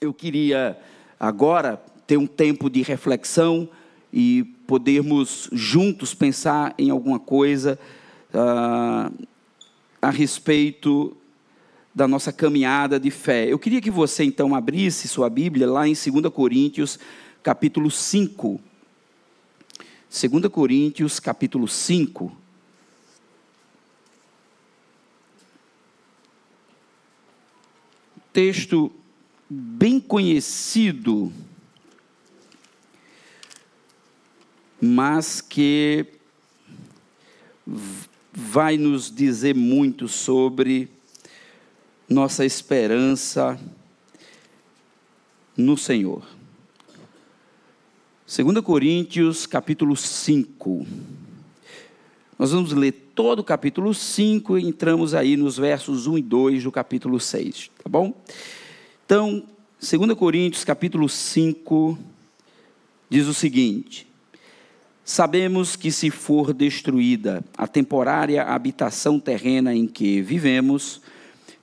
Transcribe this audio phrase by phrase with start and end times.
[0.00, 0.80] eu queria
[1.18, 3.68] agora ter um tempo de reflexão
[4.10, 7.78] e podermos juntos pensar em alguma coisa
[8.32, 9.26] uh,
[10.00, 11.14] a respeito
[11.94, 13.46] da nossa caminhada de fé.
[13.46, 16.98] Eu queria que você então abrisse sua Bíblia lá em 2 Coríntios,
[17.42, 18.58] capítulo 5.
[20.08, 22.34] 2 Coríntios, capítulo 5.
[28.32, 28.90] Texto
[29.52, 31.32] bem conhecido,
[34.80, 36.06] mas que
[38.32, 40.88] vai nos dizer muito sobre
[42.08, 43.58] nossa esperança
[45.56, 46.24] no Senhor.
[48.24, 50.86] 2 Coríntios, capítulo 5.
[52.38, 56.62] Nós vamos ler todo o capítulo 5 e entramos aí nos versos 1 e 2
[56.62, 58.14] do capítulo 6, tá bom?
[59.10, 59.42] Então,
[59.80, 61.98] 2 Coríntios capítulo 5
[63.08, 64.06] diz o seguinte:
[65.04, 71.02] Sabemos que se for destruída a temporária habitação terrena em que vivemos,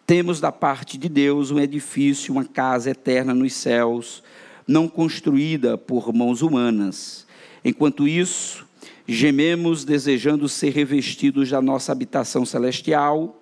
[0.06, 4.22] temos da parte de Deus um edifício, uma casa eterna nos céus,
[4.68, 7.26] não construída por mãos humanas.
[7.64, 8.68] Enquanto isso,
[9.08, 13.42] gememos desejando ser revestidos da nossa habitação celestial,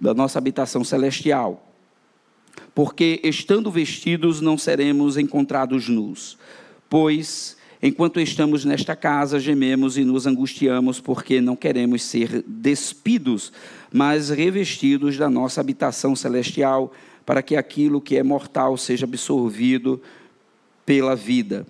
[0.00, 1.66] da nossa habitação celestial
[2.74, 6.38] porque estando vestidos não seremos encontrados nus.
[6.88, 13.52] Pois, enquanto estamos nesta casa, gememos e nos angustiamos, porque não queremos ser despidos,
[13.92, 16.92] mas revestidos da nossa habitação celestial,
[17.24, 20.00] para que aquilo que é mortal seja absorvido
[20.84, 21.66] pela vida.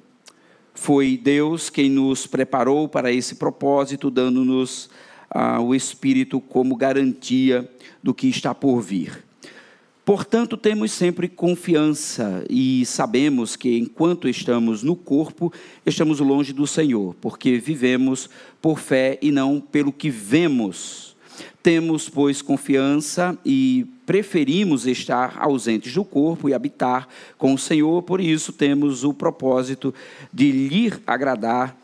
[0.75, 4.89] Foi Deus quem nos preparou para esse propósito, dando-nos
[5.31, 7.71] ah, o Espírito como garantia
[8.03, 9.30] do que está por vir.
[10.11, 15.53] Portanto, temos sempre confiança e sabemos que enquanto estamos no corpo,
[15.87, 18.29] estamos longe do Senhor, porque vivemos
[18.61, 21.15] por fé e não pelo que vemos.
[21.63, 27.07] Temos, pois, confiança e preferimos estar ausentes do corpo e habitar
[27.39, 29.95] com o Senhor, por isso temos o propósito
[30.35, 31.77] de lhe agradar,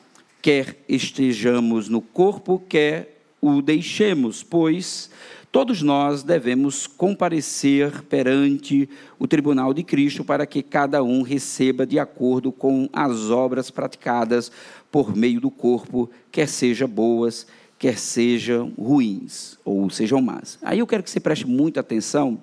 [0.43, 5.11] quer estejamos no corpo, quer o deixemos, pois
[5.57, 8.87] Todos nós devemos comparecer perante
[9.19, 14.53] o tribunal de Cristo para que cada um receba de acordo com as obras praticadas
[14.93, 17.47] por meio do corpo, quer sejam boas,
[17.79, 20.59] quer sejam ruins, ou sejam más.
[20.61, 22.39] Aí eu quero que você preste muita atenção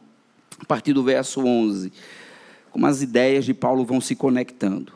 [0.60, 1.94] a partir do verso 11,
[2.72, 4.92] como as ideias de Paulo vão se conectando.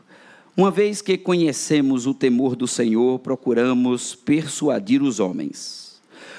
[0.58, 5.87] Uma vez que conhecemos o temor do Senhor, procuramos persuadir os homens.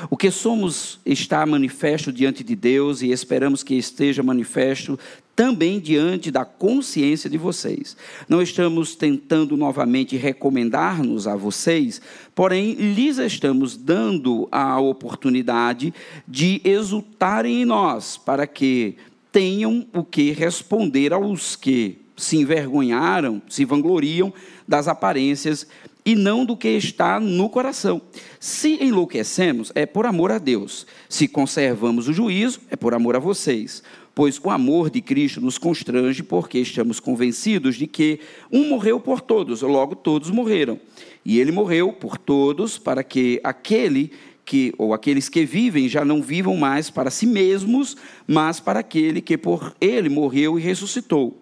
[0.08, 4.98] O que somos está manifesto diante de Deus e esperamos que esteja manifesto
[5.34, 7.96] também diante da consciência de vocês.
[8.28, 12.00] Não estamos tentando novamente recomendar-nos a vocês,
[12.34, 15.94] porém lhes estamos dando a oportunidade
[16.26, 18.96] de exultarem em nós, para que
[19.30, 24.32] tenham o que responder aos que se envergonharam, se vangloriam
[24.66, 25.66] das aparências
[26.08, 28.00] e não do que está no coração.
[28.40, 30.86] Se enlouquecemos, é por amor a Deus.
[31.06, 33.82] Se conservamos o juízo, é por amor a vocês.
[34.14, 38.20] Pois o amor de Cristo nos constrange, porque estamos convencidos de que
[38.50, 40.80] um morreu por todos, logo todos morreram.
[41.26, 44.10] E ele morreu por todos, para que aquele
[44.46, 49.20] que, ou aqueles que vivem, já não vivam mais para si mesmos, mas para aquele
[49.20, 51.38] que por ele morreu e ressuscitou.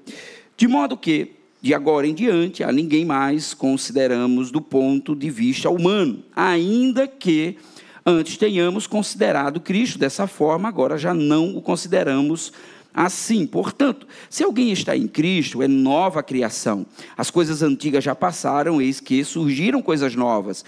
[0.56, 5.70] De modo que de agora em diante, a ninguém mais consideramos do ponto de vista
[5.70, 7.56] humano, ainda que
[8.04, 12.52] antes tenhamos considerado Cristo dessa forma, agora já não o consideramos
[12.94, 13.46] assim.
[13.46, 16.86] Portanto, se alguém está em Cristo, é nova criação.
[17.16, 20.64] As coisas antigas já passaram, eis que surgiram coisas novas.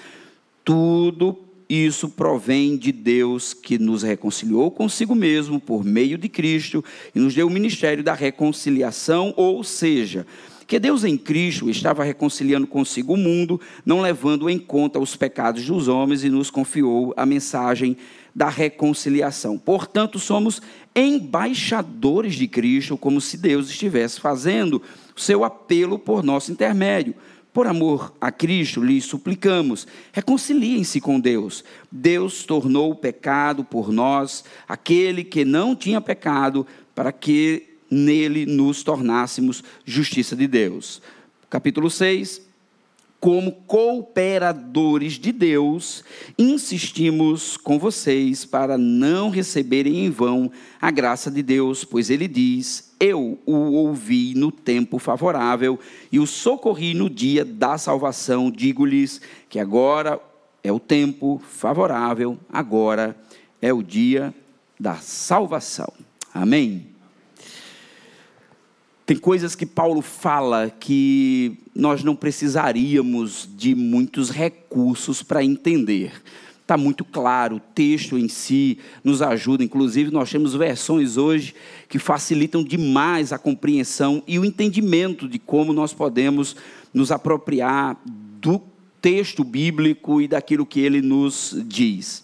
[0.65, 1.39] Tudo
[1.69, 6.83] isso provém de Deus que nos reconciliou consigo mesmo por meio de Cristo
[7.15, 10.27] e nos deu o ministério da reconciliação, ou seja,
[10.69, 15.65] que Deus em Cristo estava reconciliando consigo o mundo, não levando em conta os pecados
[15.65, 17.97] dos homens e nos confiou a mensagem
[18.35, 19.57] da reconciliação.
[19.57, 20.61] Portanto, somos
[20.95, 24.83] embaixadores de Cristo, como se Deus estivesse fazendo
[25.17, 27.15] o seu apelo por nosso intermédio.
[27.51, 31.65] Por amor a Cristo, lhes suplicamos, reconciliem-se com Deus.
[31.91, 38.83] Deus tornou o pecado por nós, aquele que não tinha pecado, para que nele nos
[38.83, 41.01] tornássemos justiça de Deus.
[41.49, 42.49] Capítulo 6,
[43.21, 46.05] como cooperadores de Deus,
[46.39, 50.51] insistimos com vocês para não receberem em vão
[50.81, 55.81] a graça de Deus, pois ele diz: Eu o ouvi no tempo favorável
[56.13, 58.51] e o socorri no dia da salvação.
[58.51, 60.21] Digo-lhes que agora
[60.63, 63.17] é o tempo favorável, agora
[63.61, 64.33] é o dia
[64.79, 65.93] da salvação.
[66.33, 66.88] Amém.
[69.09, 76.13] Tem coisas que Paulo fala que nós não precisaríamos de muitos recursos para entender.
[76.61, 79.65] Está muito claro, o texto em si nos ajuda.
[79.65, 81.55] Inclusive, nós temos versões hoje
[81.89, 86.55] que facilitam demais a compreensão e o entendimento de como nós podemos
[86.93, 88.61] nos apropriar do
[89.01, 92.23] texto bíblico e daquilo que ele nos diz.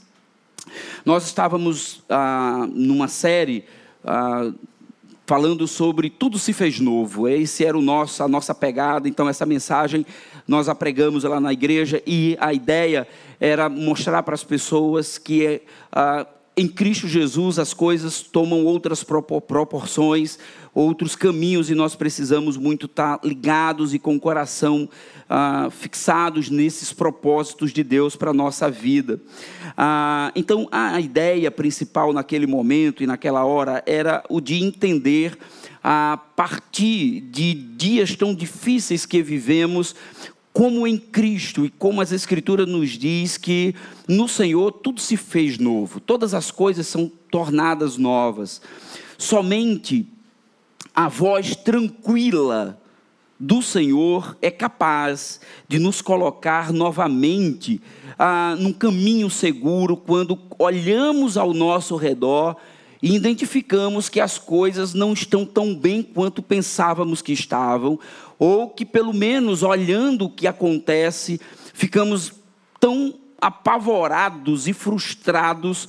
[1.03, 3.65] Nós estávamos ah, numa série.
[4.05, 4.53] Ah,
[5.27, 7.29] falando sobre tudo se fez novo.
[7.29, 9.09] Esse era o nosso, a nossa pegada.
[9.09, 10.05] Então essa mensagem
[10.47, 13.09] nós a pregamos lá na igreja e a ideia
[13.41, 16.27] era mostrar para as pessoas que ah,
[16.57, 20.39] em Cristo Jesus as coisas tomam outras proporções,
[20.73, 24.89] outros caminhos e nós precisamos muito estar ligados e com o coração
[25.29, 29.21] ah, fixados nesses propósitos de Deus para a nossa vida.
[29.77, 35.37] Ah, então, a ideia principal naquele momento e naquela hora era o de entender
[35.83, 39.95] a partir de dias tão difíceis que vivemos,
[40.55, 43.75] como em Cristo e como as Escrituras nos diz que
[44.07, 48.63] no Senhor tudo se fez novo, todas as coisas são tornadas novas.
[49.19, 50.07] Somente
[50.95, 52.81] a voz tranquila
[53.39, 57.81] do Senhor é capaz de nos colocar novamente
[58.17, 62.57] ah, num caminho seguro quando olhamos ao nosso redor
[63.03, 67.99] e identificamos que as coisas não estão tão bem quanto pensávamos que estavam,
[68.45, 71.41] ou que pelo menos olhando o que acontece,
[71.73, 72.31] ficamos
[72.79, 75.89] tão apavorados e frustrados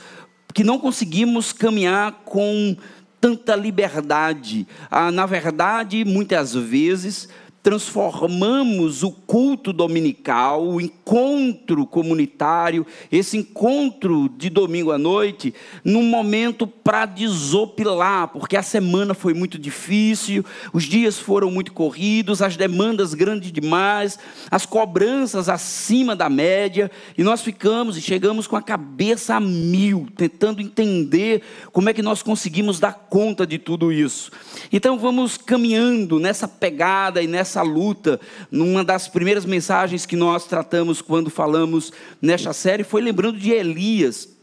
[0.53, 2.77] que não conseguimos caminhar com
[3.19, 4.65] tanta liberdade.
[4.89, 7.27] Ah, na verdade, muitas vezes,
[7.65, 15.51] transformamos o culto dominical, o encontro comunitário, esse encontro de domingo à noite,
[15.83, 22.39] num momento para desopilar, porque a semana foi muito difícil, os dias foram muito corridos,
[22.39, 24.19] as demandas grandes demais,
[24.51, 30.07] as cobranças acima da média, e nós ficamos e chegamos com a cabeça a mil,
[30.15, 31.41] tentando entender
[31.71, 34.31] como é que nós conseguimos dar conta de tudo isso.
[34.71, 38.19] Então vamos caminhando nessa pegada e nessa essa luta,
[38.51, 44.35] numa das primeiras mensagens que nós tratamos quando falamos nesta série, foi lembrando de Elias.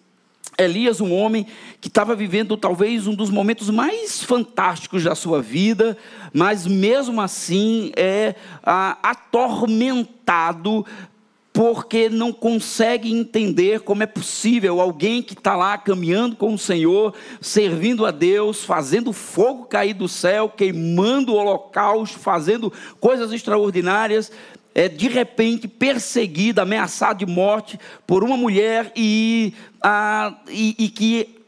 [0.58, 1.46] Elias, um homem
[1.80, 5.96] que estava vivendo talvez um dos momentos mais fantásticos da sua vida,
[6.32, 10.84] mas mesmo assim é ah, atormentado
[11.52, 17.14] porque não consegue entender como é possível alguém que está lá caminhando com o Senhor,
[17.40, 24.32] servindo a Deus, fazendo fogo cair do céu, queimando o holocausto, fazendo coisas extraordinárias,
[24.74, 29.52] é de repente perseguido, ameaçado de morte por uma mulher e,
[29.82, 31.41] a, e, e que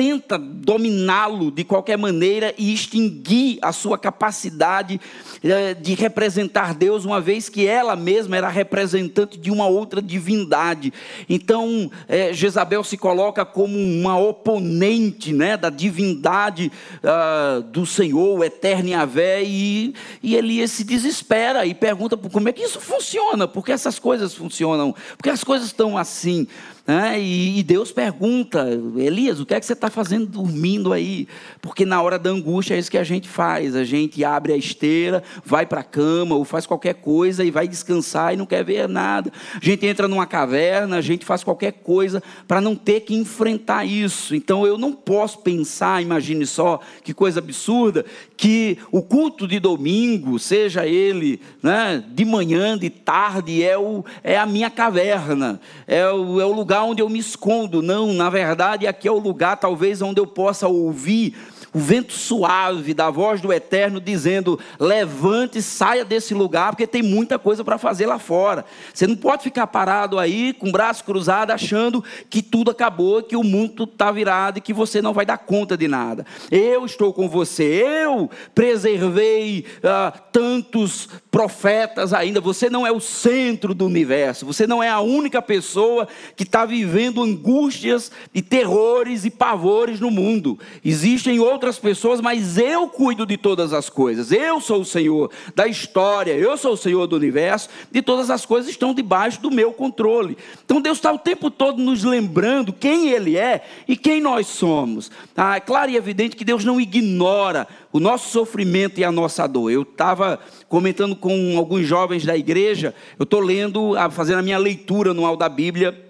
[0.00, 4.98] tenta dominá-lo de qualquer maneira e extinguir a sua capacidade
[5.44, 10.90] eh, de representar Deus, uma vez que ela mesma era representante de uma outra divindade.
[11.28, 16.72] Então, é, Jezabel se coloca como uma oponente né, da divindade
[17.04, 22.52] uh, do Senhor, o eterno Yahvé, e, e Elias se desespera e pergunta como é
[22.52, 26.46] que isso funciona, por que essas coisas funcionam, por que as coisas estão assim.
[26.86, 27.20] Né?
[27.20, 28.66] E, e, Deus pergunta,
[28.96, 31.28] Elias, o que é que você está fazendo dormindo aí?
[31.60, 33.74] Porque na hora da angústia é isso que a gente faz.
[33.74, 37.66] A gente abre a esteira, vai para a cama ou faz qualquer coisa e vai
[37.68, 39.32] descansar e não quer ver nada.
[39.54, 43.84] A gente entra numa caverna, a gente faz qualquer coisa para não ter que enfrentar
[43.84, 44.34] isso.
[44.34, 48.04] Então eu não posso pensar, imagine só, que coisa absurda,
[48.36, 54.38] que o culto de domingo, seja ele né, de manhã, de tarde, é, o, é
[54.38, 57.82] a minha caverna, é o, é o lugar onde eu me escondo.
[57.82, 59.69] Não, na verdade, aqui é o lugar talvez
[60.02, 61.34] onde eu possa ouvir
[61.72, 67.38] o vento suave da voz do Eterno dizendo: levante, saia desse lugar, porque tem muita
[67.38, 68.64] coisa para fazer lá fora.
[68.92, 73.36] Você não pode ficar parado aí, com o braço cruzado, achando que tudo acabou, que
[73.36, 76.26] o mundo está virado e que você não vai dar conta de nada.
[76.50, 82.40] Eu estou com você, eu preservei ah, tantos profetas ainda.
[82.40, 86.64] Você não é o centro do universo, você não é a única pessoa que está
[86.64, 90.58] vivendo angústias e terrores e pavores no mundo.
[90.84, 94.32] Existem outros outras pessoas, mas eu cuido de todas as coisas.
[94.32, 98.46] Eu sou o Senhor da história, eu sou o Senhor do universo, e todas as
[98.46, 100.38] coisas estão debaixo do meu controle.
[100.64, 105.10] Então Deus está o tempo todo nos lembrando quem Ele é e quem nós somos.
[105.36, 109.46] Ah, é claro e evidente que Deus não ignora o nosso sofrimento e a nossa
[109.46, 109.70] dor.
[109.70, 115.10] Eu estava comentando com alguns jovens da igreja, eu estou lendo, fazendo a minha leitura
[115.10, 116.09] anual da Bíblia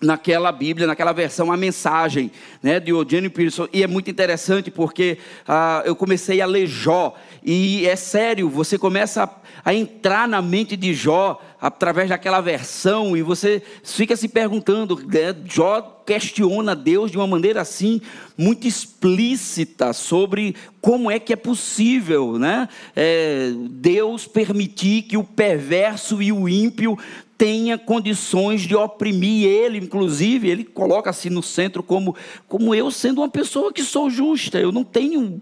[0.00, 2.30] naquela Bíblia, naquela versão, a mensagem
[2.62, 3.68] né, de Eugênio Peterson.
[3.72, 7.14] E é muito interessante porque ah, eu comecei a ler Jó.
[7.44, 9.30] E é sério, você começa a,
[9.64, 14.96] a, entrar na mente de Jó através daquela versão e você fica se perguntando.
[14.96, 18.00] Né, Jó questiona Deus de uma maneira assim,
[18.36, 26.22] muito explícita sobre como é que é possível né, é, Deus permitir que o perverso
[26.22, 26.96] e o ímpio
[27.38, 32.16] tenha condições de oprimir ele, inclusive, ele coloca assim no centro como,
[32.48, 35.40] como eu sendo uma pessoa que sou justa, eu não tenho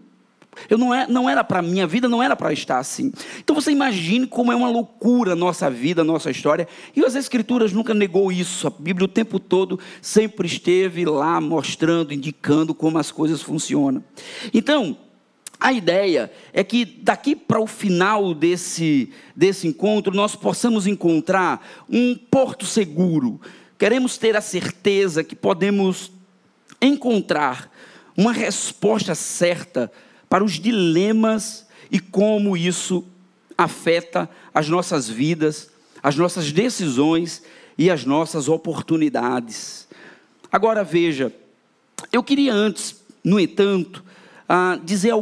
[0.71, 3.13] eu não, é, não era para minha vida, não era para estar assim.
[3.39, 6.67] Então você imagine como é uma loucura a nossa vida, a nossa história.
[6.95, 8.67] E as Escrituras nunca negou isso.
[8.67, 14.03] A Bíblia o tempo todo sempre esteve lá mostrando, indicando como as coisas funcionam.
[14.53, 14.97] Então,
[15.59, 22.15] a ideia é que daqui para o final desse, desse encontro nós possamos encontrar um
[22.15, 23.41] porto seguro.
[23.79, 26.13] Queremos ter a certeza que podemos
[26.81, 27.71] encontrar
[28.17, 29.91] uma resposta certa
[30.29, 33.05] para os dilemas e como isso
[33.57, 35.71] afeta as nossas vidas,
[36.03, 37.43] as nossas decisões
[37.79, 39.89] e as nossas oportunidades.
[40.51, 41.33] Agora veja,
[42.13, 44.05] eu queria antes, no entanto,
[44.49, 45.15] ah, dizer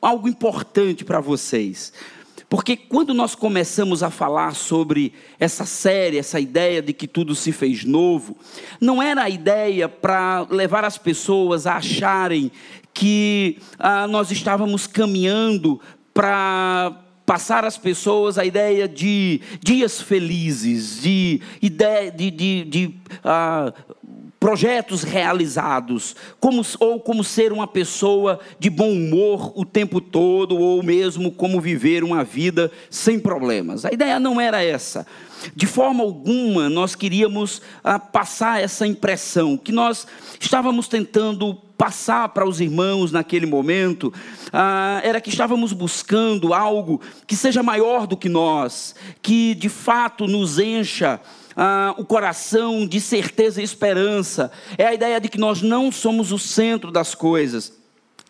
[0.00, 1.92] algo importante para vocês.
[2.48, 7.52] Porque quando nós começamos a falar sobre essa série, essa ideia de que tudo se
[7.52, 8.36] fez novo,
[8.80, 12.50] não era a ideia para levar as pessoas a acharem
[12.94, 15.78] que ah, nós estávamos caminhando
[16.14, 23.74] para passar às pessoas a ideia de dias felizes, de, ideia, de, de, de ah,
[24.40, 30.82] projetos realizados, como, ou como ser uma pessoa de bom humor o tempo todo, ou
[30.82, 33.84] mesmo como viver uma vida sem problemas.
[33.84, 35.06] A ideia não era essa.
[35.54, 40.06] De forma alguma nós queríamos ah, passar essa impressão, que nós
[40.40, 44.12] estávamos tentando passar para os irmãos naquele momento,
[44.52, 50.26] ah, era que estávamos buscando algo que seja maior do que nós, que de fato
[50.26, 51.20] nos encha
[51.58, 54.52] ah, o coração de certeza e esperança.
[54.78, 57.76] É a ideia de que nós não somos o centro das coisas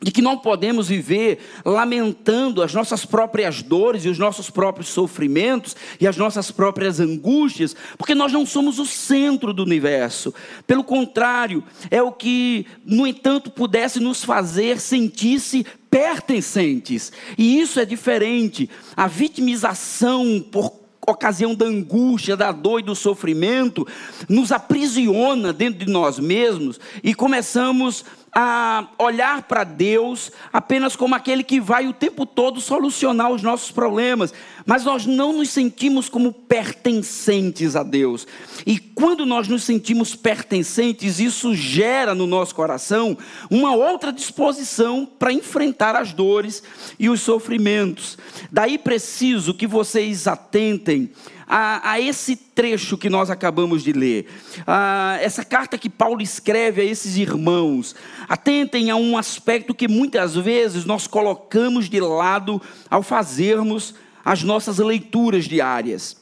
[0.01, 5.75] de que não podemos viver lamentando as nossas próprias dores e os nossos próprios sofrimentos
[6.01, 10.33] e as nossas próprias angústias, porque nós não somos o centro do universo.
[10.67, 17.11] Pelo contrário, é o que, no entanto, pudesse nos fazer sentir-se pertencentes.
[17.37, 18.71] E isso é diferente.
[18.97, 20.78] A vitimização por
[21.11, 23.87] ocasião da angústia, da dor e do sofrimento,
[24.29, 28.05] nos aprisiona dentro de nós mesmos e começamos
[28.35, 33.71] a olhar para Deus apenas como aquele que vai o tempo todo solucionar os nossos
[33.71, 34.33] problemas,
[34.67, 38.27] mas nós não nos sentimos como pertencentes a Deus.
[38.67, 43.17] E quando nós nos sentimos pertencentes, isso gera no nosso coração
[43.51, 46.63] uma outra disposição para enfrentar as dores
[46.99, 48.19] e os sofrimentos.
[48.53, 51.11] Daí preciso que vocês atentem
[51.49, 54.27] a, a esse trecho que nós acabamos de ler,
[54.67, 57.97] a essa carta que Paulo escreve a esses irmãos.
[58.29, 64.79] Atentem a um aspecto que muitas vezes nós colocamos de lado ao fazermos as nossas
[64.79, 66.19] leituras diárias.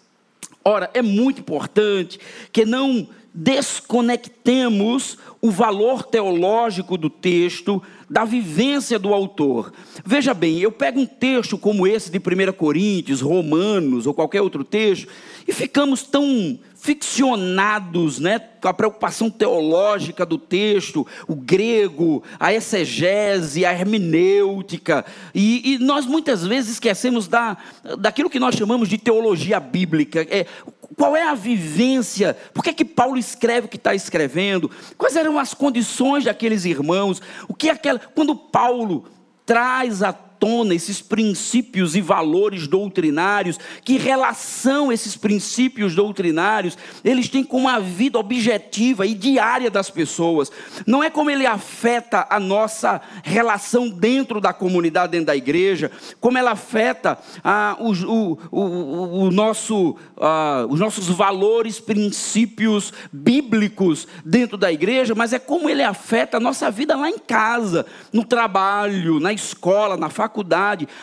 [0.64, 2.21] Ora, é muito importante
[2.52, 9.73] que não desconectemos o valor teológico do texto da vivência do autor.
[10.05, 14.65] Veja bem, eu pego um texto como esse de 1 Coríntios, Romanos ou qualquer outro
[14.65, 15.07] texto
[15.47, 23.65] e ficamos tão ficcionados né, com a preocupação teológica do texto, o grego, a exegese,
[23.65, 27.57] a hermenêutica, e, e, nós muitas vezes esquecemos da,
[27.99, 30.26] daquilo que nós chamamos de teologia bíblica.
[30.31, 30.47] É,
[30.95, 32.37] qual é a vivência?
[32.55, 34.71] Por que, é que Paulo escreve o que está escrevendo?
[34.97, 37.21] Quais eram as condições daqueles irmãos?
[37.49, 39.07] O que é aquela, quando Paulo
[39.45, 47.45] traz à tona esses princípios e valores doutrinários, que relação esses princípios doutrinários eles têm
[47.45, 50.50] com a vida objetiva e diária das pessoas.
[50.87, 55.90] Não é como ele afeta a nossa relação dentro da comunidade, dentro da igreja,
[56.21, 64.07] como ela afeta ah, o, o, o, o nosso, ah, os nossos valores, princípios bíblicos
[64.25, 68.25] dentro da igreja, mas é como ele afeta a nossa vida lá em casa, no
[68.25, 70.25] trabalho, na escola, na faculdade,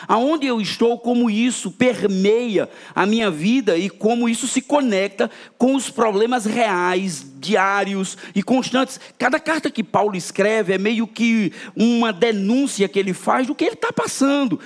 [0.06, 5.74] aonde eu estou, como isso permeia a minha vida e como isso se conecta com
[5.74, 8.98] os problemas reais, diários e constantes.
[9.18, 13.64] Cada carta que Paulo escreve é meio que uma denúncia que ele faz do que
[13.64, 14.58] ele está passando.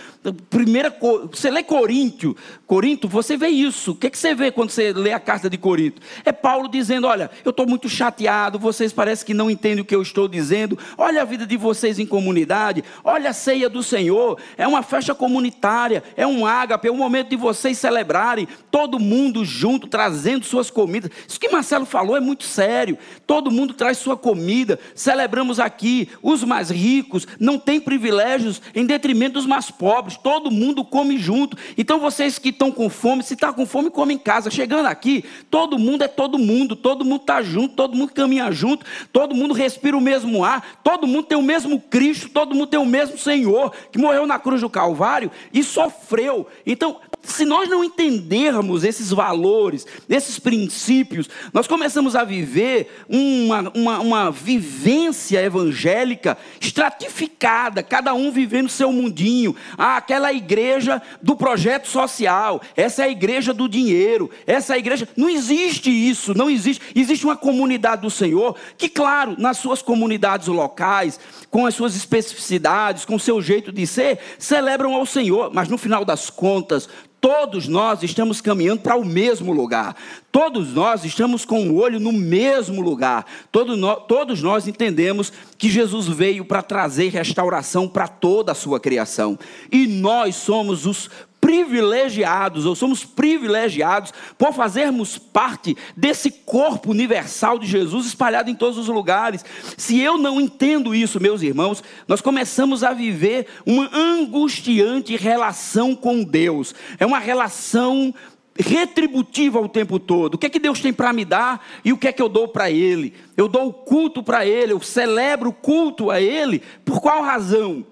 [0.49, 0.97] Primeira,
[1.31, 2.37] você lê Coríntio,
[2.69, 3.93] Corinto, você vê isso.
[3.93, 6.03] O que, que você vê quando você lê a carta de Corinto?
[6.23, 9.95] É Paulo dizendo: Olha, eu estou muito chateado, vocês parecem que não entendem o que
[9.95, 10.79] eu estou dizendo.
[10.99, 14.39] Olha a vida de vocês em comunidade, olha a ceia do Senhor.
[14.55, 19.47] É uma festa comunitária, é um ágape, é um momento de vocês celebrarem, todo mundo
[19.47, 21.11] junto, trazendo suas comidas.
[21.27, 22.99] Isso que Marcelo falou é muito sério.
[23.27, 26.11] Todo mundo traz sua comida, celebramos aqui.
[26.23, 31.57] Os mais ricos não têm privilégios em detrimento dos mais pobres, todo mundo come junto.
[31.75, 34.51] Então vocês que estão com fome, se está com fome, come em casa.
[34.51, 38.85] Chegando aqui, todo mundo é todo mundo, todo mundo está junto, todo mundo caminha junto,
[39.13, 42.81] todo mundo respira o mesmo ar, todo mundo tem o mesmo Cristo, todo mundo tem
[42.81, 46.49] o mesmo Senhor, que morreu na cruz do Calvário e sofreu.
[46.67, 54.01] Então, se nós não entendermos esses valores, esses princípios, nós começamos a viver uma, uma,
[54.01, 59.55] uma vivência evangélica estratificada, cada um vivendo seu mundinho.
[59.77, 64.79] Ah, aquela igreja do projeto social, essa é a igreja do dinheiro, essa é a
[64.79, 65.09] igreja.
[65.17, 66.83] Não existe isso, não existe.
[66.95, 71.19] Existe uma comunidade do Senhor que, claro, nas suas comunidades locais,
[71.51, 75.79] com as suas especificidades, com o seu jeito de ser, celebram ao Senhor, mas no
[75.79, 76.89] final das contas,
[77.21, 79.97] Todos nós estamos caminhando para o mesmo lugar.
[80.31, 83.27] Todos nós estamos com o olho no mesmo lugar.
[83.51, 88.79] Todos nós, todos nós entendemos que Jesus veio para trazer restauração para toda a sua
[88.79, 89.37] criação.
[89.73, 91.11] E nós somos os
[91.49, 98.77] privilegiados, ou somos privilegiados por fazermos parte desse corpo universal de Jesus espalhado em todos
[98.77, 99.43] os lugares.
[99.75, 106.23] Se eu não entendo isso, meus irmãos, nós começamos a viver uma angustiante relação com
[106.23, 106.75] Deus.
[106.99, 108.15] É uma relação
[108.55, 110.35] retributiva o tempo todo.
[110.35, 112.29] O que é que Deus tem para me dar e o que é que eu
[112.29, 113.15] dou para Ele?
[113.39, 116.61] Eu dou o culto para Ele, eu celebro o culto a Ele.
[116.85, 117.87] Por qual razão?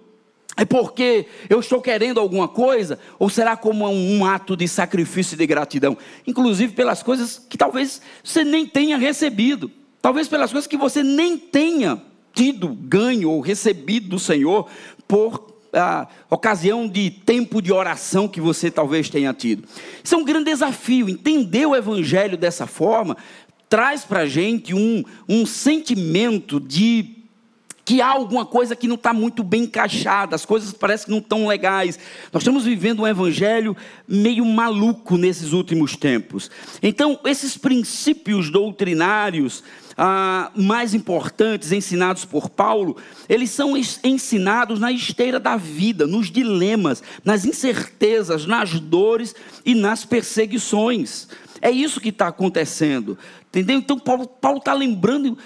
[0.56, 2.98] É porque eu estou querendo alguma coisa?
[3.18, 5.98] Ou será como um, ato de sacrifício e de gratidão?
[6.26, 9.70] Inclusive pelas coisas que talvez você nem tenha recebido.
[10.00, 12.00] Talvez pelas coisas que você nem tenha
[12.32, 14.66] tido ganho ou recebido do Senhor
[15.06, 19.64] por a ocasião de tempo de oração que você talvez tenha tido.
[20.02, 21.08] Isso é um grande desafio.
[21.08, 23.16] Entender o Evangelho dessa forma
[23.68, 27.15] traz para a gente um, um sentimento de
[27.86, 31.18] que há alguma coisa que não está muito bem encaixada, as coisas parecem que não
[31.18, 31.96] estão legais.
[32.32, 33.76] Nós estamos vivendo um evangelho
[34.08, 36.50] meio maluco nesses últimos tempos.
[36.82, 39.62] Então, esses princípios doutrinários
[39.96, 42.96] ah, mais importantes ensinados por Paulo,
[43.28, 49.32] eles são ensinados na esteira da vida, nos dilemas, nas incertezas, nas dores
[49.64, 51.28] e nas perseguições.
[51.66, 53.18] É isso que está acontecendo.
[53.48, 53.78] Entendeu?
[53.78, 55.36] Então, Paulo está lembrando,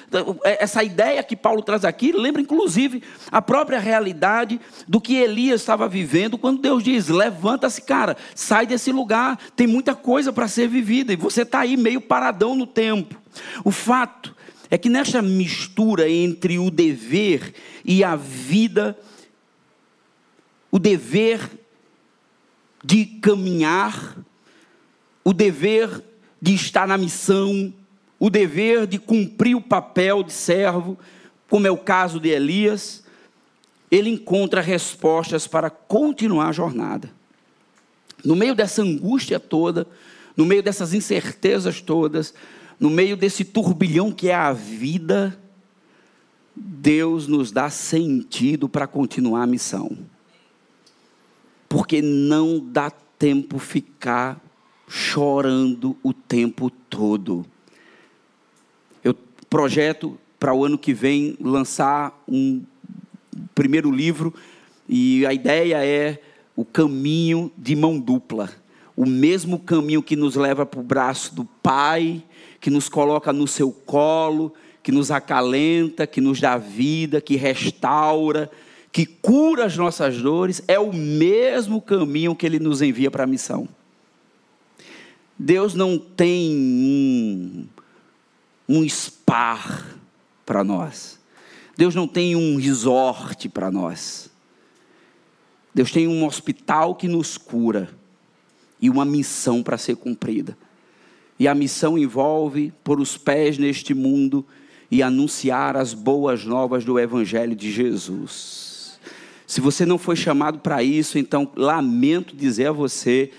[0.45, 3.03] é, essa ideia que Paulo traz aqui, lembra inclusive
[3.33, 8.93] a própria realidade do que Elias estava vivendo quando Deus diz: levanta-se, cara, sai desse
[8.93, 13.19] lugar, tem muita coisa para ser vivida, e você está aí meio paradão no tempo.
[13.65, 14.37] O fato
[14.71, 18.95] é que nesta mistura entre o dever e a vida,
[20.71, 21.41] o dever
[22.85, 24.19] de caminhar,
[25.25, 26.10] o dever
[26.41, 27.73] de estar na missão,
[28.19, 30.99] o dever de cumprir o papel de servo,
[31.49, 33.03] como é o caso de Elias,
[33.91, 37.11] ele encontra respostas para continuar a jornada.
[38.25, 39.87] No meio dessa angústia toda,
[40.37, 42.33] no meio dessas incertezas todas,
[42.79, 45.39] no meio desse turbilhão que é a vida,
[46.55, 49.97] Deus nos dá sentido para continuar a missão.
[51.69, 54.41] Porque não dá tempo ficar
[54.91, 57.47] chorando o tempo todo
[59.51, 62.63] projeto para o ano que vem lançar um
[63.53, 64.33] primeiro livro
[64.89, 66.23] e a ideia é
[66.55, 68.49] o caminho de mão dupla.
[68.97, 72.23] O mesmo caminho que nos leva para o braço do Pai,
[72.61, 78.51] que nos coloca no seu colo, que nos acalenta, que nos dá vida, que restaura,
[78.93, 83.27] que cura as nossas dores, é o mesmo caminho que ele nos envia para a
[83.27, 83.69] missão.
[85.43, 87.67] Deus não tem um,
[88.69, 89.87] um spa
[90.45, 91.19] para nós.
[91.79, 94.31] Deus não tem um resort para nós.
[95.75, 97.89] Deus tem um hospital que nos cura
[98.79, 100.59] e uma missão para ser cumprida.
[101.39, 104.45] E a missão envolve pôr os pés neste mundo
[104.91, 109.01] e anunciar as boas novas do Evangelho de Jesus.
[109.47, 113.33] Se você não foi chamado para isso, então lamento dizer a você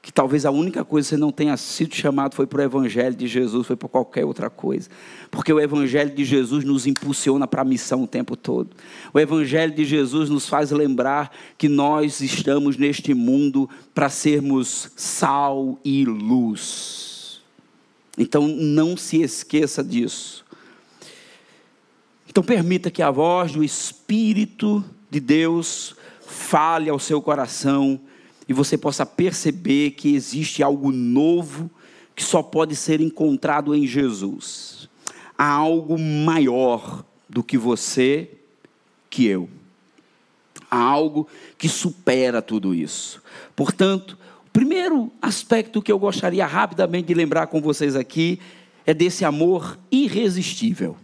[0.00, 3.14] que talvez a única coisa que você não tenha sido chamado foi para o Evangelho
[3.14, 4.88] de Jesus, foi para qualquer outra coisa.
[5.30, 8.70] Porque o Evangelho de Jesus nos impulsiona para a missão o tempo todo.
[9.12, 15.78] O Evangelho de Jesus nos faz lembrar que nós estamos neste mundo para sermos sal
[15.84, 17.42] e luz.
[18.16, 20.44] Então não se esqueça disso.
[22.28, 28.00] Então permita que a voz do Espírito de Deus fale ao seu coração
[28.48, 31.70] e você possa perceber que existe algo novo
[32.16, 34.88] que só pode ser encontrado em Jesus.
[35.36, 38.30] Há algo maior do que você,
[39.10, 39.48] que eu.
[40.70, 43.22] Há algo que supera tudo isso.
[43.54, 48.40] Portanto, o primeiro aspecto que eu gostaria rapidamente de lembrar com vocês aqui
[48.86, 50.96] é desse amor irresistível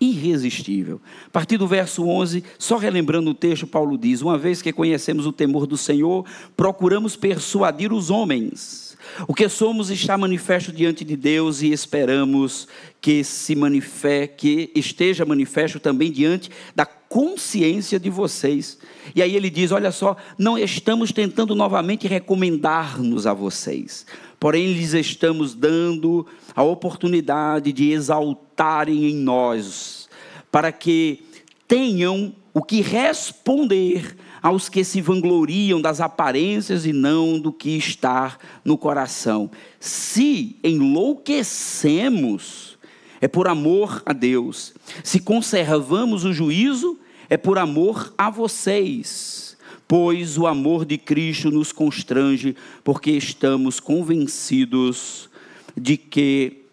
[0.00, 1.00] irresistível.
[1.26, 5.26] A partir do verso 11, só relembrando o texto, Paulo diz: Uma vez que conhecemos
[5.26, 6.24] o temor do Senhor,
[6.56, 8.96] procuramos persuadir os homens.
[9.28, 12.66] O que somos está manifesto diante de Deus e esperamos
[13.00, 18.78] que se manifeste, que esteja manifesto também diante da consciência de vocês.
[19.14, 24.06] E aí ele diz: Olha só, não estamos tentando novamente recomendar-nos a vocês,
[24.44, 30.06] porém lhes estamos dando a oportunidade de exaltarem em nós,
[30.52, 31.22] para que
[31.66, 38.36] tenham o que responder aos que se vangloriam das aparências e não do que está
[38.62, 39.50] no coração.
[39.80, 42.76] Se enlouquecemos,
[43.22, 44.74] é por amor a Deus.
[45.02, 46.98] Se conservamos o juízo,
[47.30, 49.43] é por amor a vocês.
[49.86, 55.28] Pois o amor de Cristo nos constrange, porque estamos convencidos
[55.76, 56.64] de que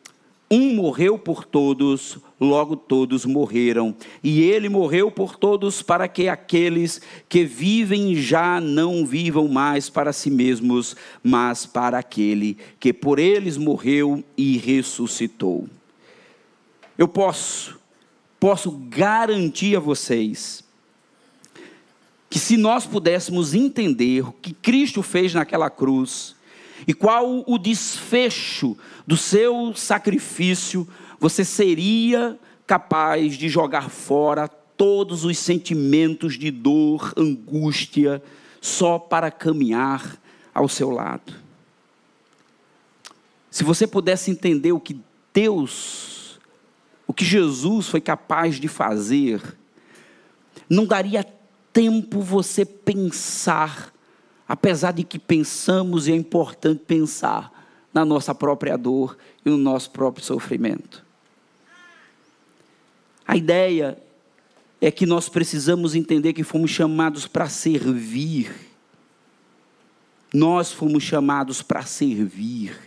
[0.51, 3.95] um morreu por todos, logo todos morreram.
[4.21, 10.11] E ele morreu por todos para que aqueles que vivem já não vivam mais para
[10.11, 10.93] si mesmos,
[11.23, 15.69] mas para aquele que por eles morreu e ressuscitou.
[16.97, 17.79] Eu posso,
[18.37, 20.69] posso garantir a vocês
[22.31, 26.33] que se nós pudéssemos entender o que Cristo fez naquela cruz,
[26.87, 30.87] e qual o desfecho do seu sacrifício,
[31.19, 38.23] você seria capaz de jogar fora todos os sentimentos de dor, angústia,
[38.61, 40.17] só para caminhar
[40.53, 41.33] ao seu lado.
[43.51, 44.97] Se você pudesse entender o que
[45.33, 46.39] Deus,
[47.05, 49.41] o que Jesus foi capaz de fazer,
[50.69, 51.25] não daria
[51.73, 53.91] tempo você pensar
[54.51, 57.49] apesar de que pensamos e é importante pensar
[57.93, 61.05] na nossa própria dor e no nosso próprio sofrimento.
[63.25, 63.97] A ideia
[64.81, 68.53] é que nós precisamos entender que fomos chamados para servir.
[70.33, 72.77] Nós fomos chamados para servir.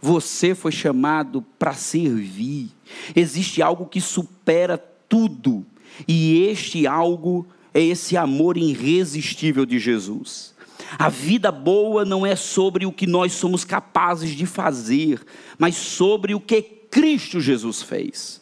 [0.00, 2.70] Você foi chamado para servir.
[3.14, 5.66] Existe algo que supera tudo,
[6.08, 10.54] e este algo é esse amor irresistível de Jesus.
[10.98, 15.20] A vida boa não é sobre o que nós somos capazes de fazer,
[15.58, 18.40] mas sobre o que Cristo Jesus fez.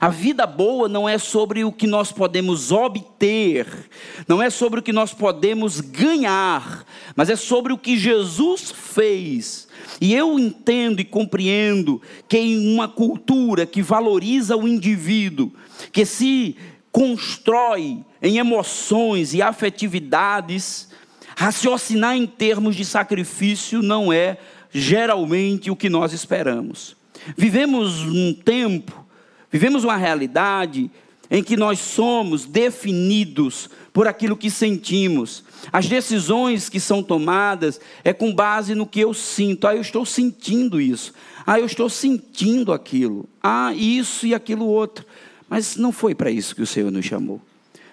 [0.00, 3.66] A vida boa não é sobre o que nós podemos obter,
[4.26, 6.84] não é sobre o que nós podemos ganhar,
[7.14, 9.68] mas é sobre o que Jesus fez.
[10.00, 15.52] E eu entendo e compreendo que em uma cultura que valoriza o indivíduo,
[15.92, 16.56] que se
[16.96, 20.88] constrói em emoções e afetividades,
[21.38, 24.38] Raciocinar em termos de sacrifício não é
[24.72, 26.96] geralmente o que nós esperamos.
[27.36, 29.04] Vivemos um tempo,
[29.52, 30.90] vivemos uma realidade
[31.30, 35.44] em que nós somos definidos por aquilo que sentimos.
[35.70, 39.66] As decisões que são tomadas é com base no que eu sinto.
[39.66, 41.12] Ah, eu estou sentindo isso.
[41.46, 43.28] Ah, eu estou sentindo aquilo.
[43.42, 45.04] Ah, isso e aquilo outro.
[45.48, 47.40] Mas não foi para isso que o Senhor nos chamou.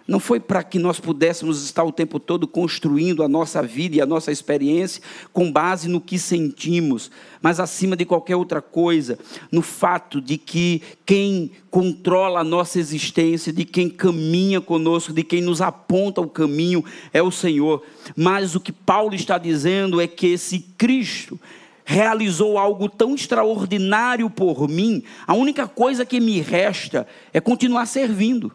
[0.05, 4.01] não foi para que nós pudéssemos estar o tempo todo construindo a nossa vida e
[4.01, 7.09] a nossa experiência com base no que sentimos,
[7.41, 9.17] mas acima de qualquer outra coisa,
[9.49, 15.41] no fato de que quem controla a nossa existência, de quem caminha conosco, de quem
[15.41, 17.81] nos aponta o caminho é o Senhor.
[18.15, 21.39] Mas o que Paulo está dizendo é que esse Cristo
[21.85, 28.51] realizou algo tão extraordinário por mim, a única coisa que me resta é continuar servindo.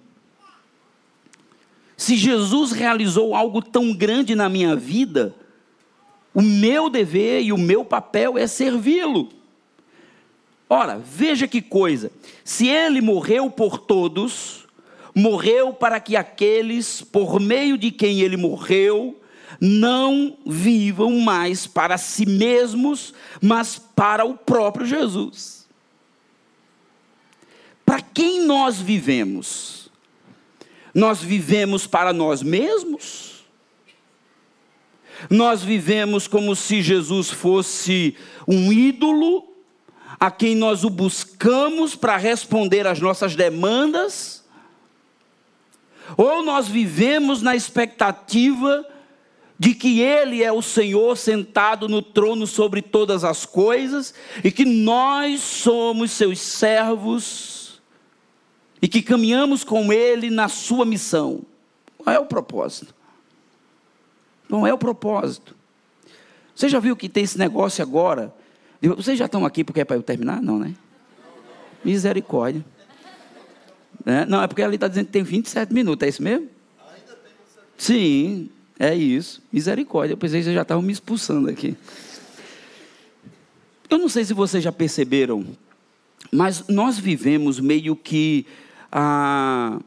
[1.97, 5.35] Se Jesus realizou algo tão grande na minha vida,
[6.33, 9.29] o meu dever e o meu papel é servi-lo.
[10.71, 12.13] Ora, veja que coisa:
[12.45, 14.67] se ele morreu por todos,
[15.15, 19.21] morreu para que aqueles por meio de quem ele morreu
[19.61, 25.67] não vivam mais para si mesmos, mas para o próprio Jesus.
[27.85, 29.91] Para quem nós vivemos?
[30.95, 33.45] Nós vivemos para nós mesmos?
[35.29, 38.17] Nós vivemos como se Jesus fosse
[38.47, 39.49] um ídolo
[40.21, 44.45] a quem nós o buscamos para responder às nossas demandas?
[46.17, 48.98] Ou nós vivemos na expectativa de
[49.75, 55.41] que Ele é o Senhor sentado no trono sobre todas as coisas e que nós
[55.41, 57.81] somos seus servos
[58.81, 61.43] e que caminhamos com Ele na sua missão.
[61.97, 62.95] Qual é o propósito?
[64.49, 65.57] Não é o propósito.
[66.55, 68.33] Você já viu que tem esse negócio agora?
[68.81, 70.41] Vocês já estão aqui porque é para eu terminar?
[70.41, 70.75] Não, né?
[71.85, 72.65] Misericórdia.
[74.07, 76.49] É, não, é porque ali está dizendo que tem 27 minutos, é isso mesmo?
[77.77, 79.43] Sim, é isso.
[79.53, 80.13] Misericórdia.
[80.13, 81.77] Eu pensei que vocês já estavam me expulsando aqui.
[83.91, 85.45] Eu não sei se vocês já perceberam,
[86.31, 88.47] mas nós vivemos meio que
[88.93, 89.81] ah,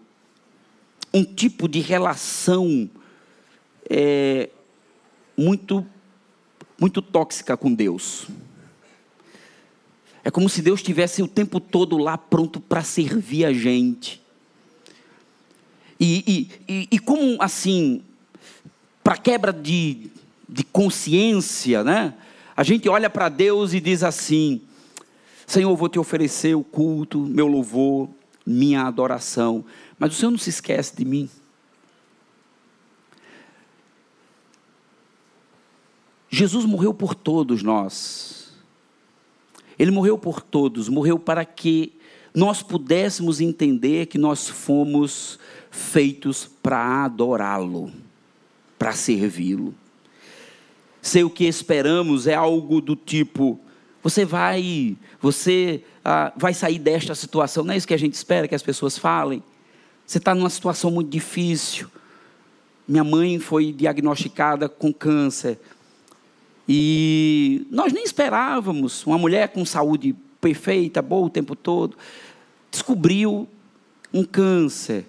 [1.13, 2.89] um tipo de relação
[3.89, 4.49] é,
[5.37, 5.85] muito,
[6.79, 8.27] muito tóxica com Deus.
[10.23, 14.21] É como se Deus estivesse o tempo todo lá pronto para servir a gente.
[15.99, 18.01] E, e, e, e como assim,
[19.03, 20.11] para quebra de,
[20.47, 22.13] de consciência, né?
[22.55, 24.61] A gente olha para Deus e diz assim:
[25.47, 28.09] Senhor, vou te oferecer o culto, meu louvor,
[28.45, 29.65] minha adoração.
[29.97, 31.29] Mas o Senhor não se esquece de mim.
[36.29, 38.53] Jesus morreu por todos nós.
[39.77, 41.93] Ele morreu por todos, morreu para que
[42.33, 45.37] nós pudéssemos entender que nós fomos
[45.69, 47.91] feitos para adorá-lo,
[48.81, 49.75] para servi-lo.
[51.03, 53.59] Sei o que esperamos é algo do tipo:
[54.01, 57.63] você vai, você ah, vai sair desta situação.
[57.63, 59.43] Não é isso que a gente espera que as pessoas falem.
[60.03, 61.89] Você está numa situação muito difícil.
[62.87, 65.59] Minha mãe foi diagnosticada com câncer.
[66.67, 69.05] E nós nem esperávamos.
[69.05, 71.95] Uma mulher com saúde perfeita, boa o tempo todo,
[72.71, 73.47] descobriu
[74.11, 75.05] um câncer.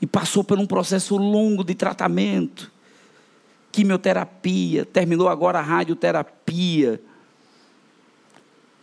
[0.00, 2.70] E passou por um processo longo de tratamento.
[3.70, 7.00] Quimioterapia, terminou agora a radioterapia.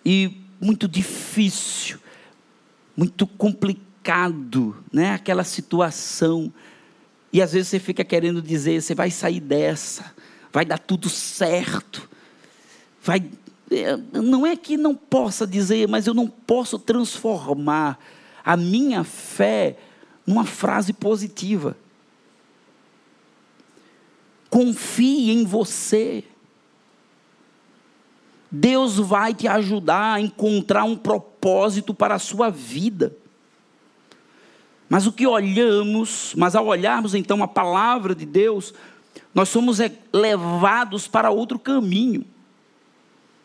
[0.05, 1.99] E muito difícil,
[2.95, 5.13] muito complicado, né?
[5.13, 6.53] Aquela situação.
[7.33, 10.13] E às vezes você fica querendo dizer, você vai sair dessa,
[10.53, 12.09] vai dar tudo certo.
[13.01, 13.29] Vai
[13.69, 17.99] é, não é que não possa dizer, mas eu não posso transformar
[18.43, 19.77] a minha fé
[20.27, 21.77] numa frase positiva.
[24.49, 26.25] Confie em você.
[28.51, 33.15] Deus vai te ajudar a encontrar um propósito para a sua vida.
[34.89, 38.73] Mas o que olhamos, mas ao olharmos então a palavra de Deus,
[39.33, 42.25] nós somos é, levados para outro caminho.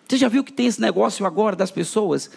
[0.09, 2.31] Você já viu que tem esse negócio agora das pessoas?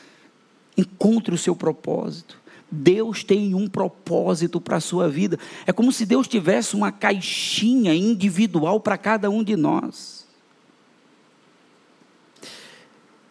[0.77, 2.39] Encontre o seu propósito.
[2.71, 5.39] Deus tem um propósito para a sua vida.
[5.65, 10.25] É como se Deus tivesse uma caixinha individual para cada um de nós.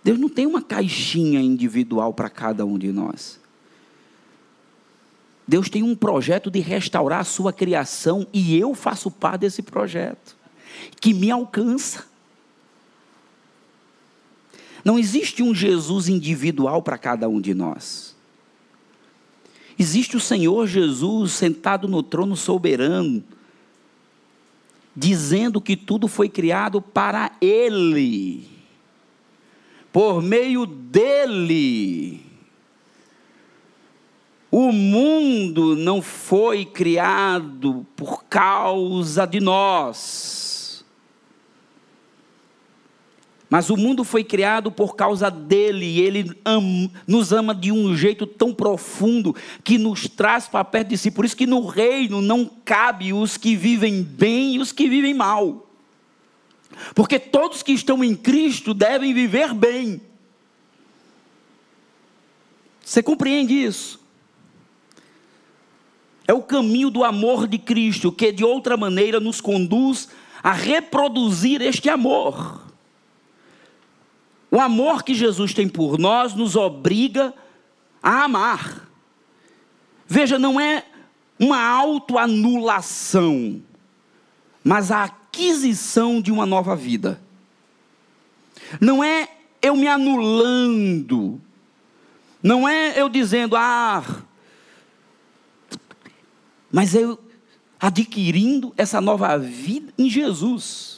[0.03, 3.41] Deus não tem uma caixinha individual para cada um de nós.
[5.47, 10.37] Deus tem um projeto de restaurar a sua criação e eu faço parte desse projeto,
[11.01, 12.07] que me alcança.
[14.85, 18.14] Não existe um Jesus individual para cada um de nós.
[19.79, 23.23] Existe o Senhor Jesus sentado no trono soberano,
[24.95, 28.55] dizendo que tudo foi criado para Ele
[29.95, 32.21] por meio dele.
[34.51, 40.54] O mundo não foi criado por causa de nós.
[43.49, 47.97] Mas o mundo foi criado por causa dele, e ele ama, nos ama de um
[47.97, 51.11] jeito tão profundo que nos traz para perto de si.
[51.11, 55.15] Por isso que no reino não cabe os que vivem bem e os que vivem
[55.15, 55.69] mal.
[56.95, 60.01] Porque todos que estão em Cristo devem viver bem.
[62.85, 64.01] Você compreende isso?
[66.27, 70.09] É o caminho do amor de Cristo que de outra maneira nos conduz
[70.43, 72.64] a reproduzir este amor.
[74.55, 77.35] O amor que Jesus tem por nós nos obriga
[78.01, 78.89] a amar.
[80.07, 80.85] Veja, não é
[81.41, 83.61] uma autoanulação,
[84.63, 87.21] mas a aquisição de uma nova vida.
[88.81, 89.29] Não é
[89.61, 91.41] eu me anulando,
[92.41, 94.05] não é eu dizendo, ah,
[96.71, 97.19] mas eu
[97.81, 100.94] adquirindo essa nova vida em Jesus.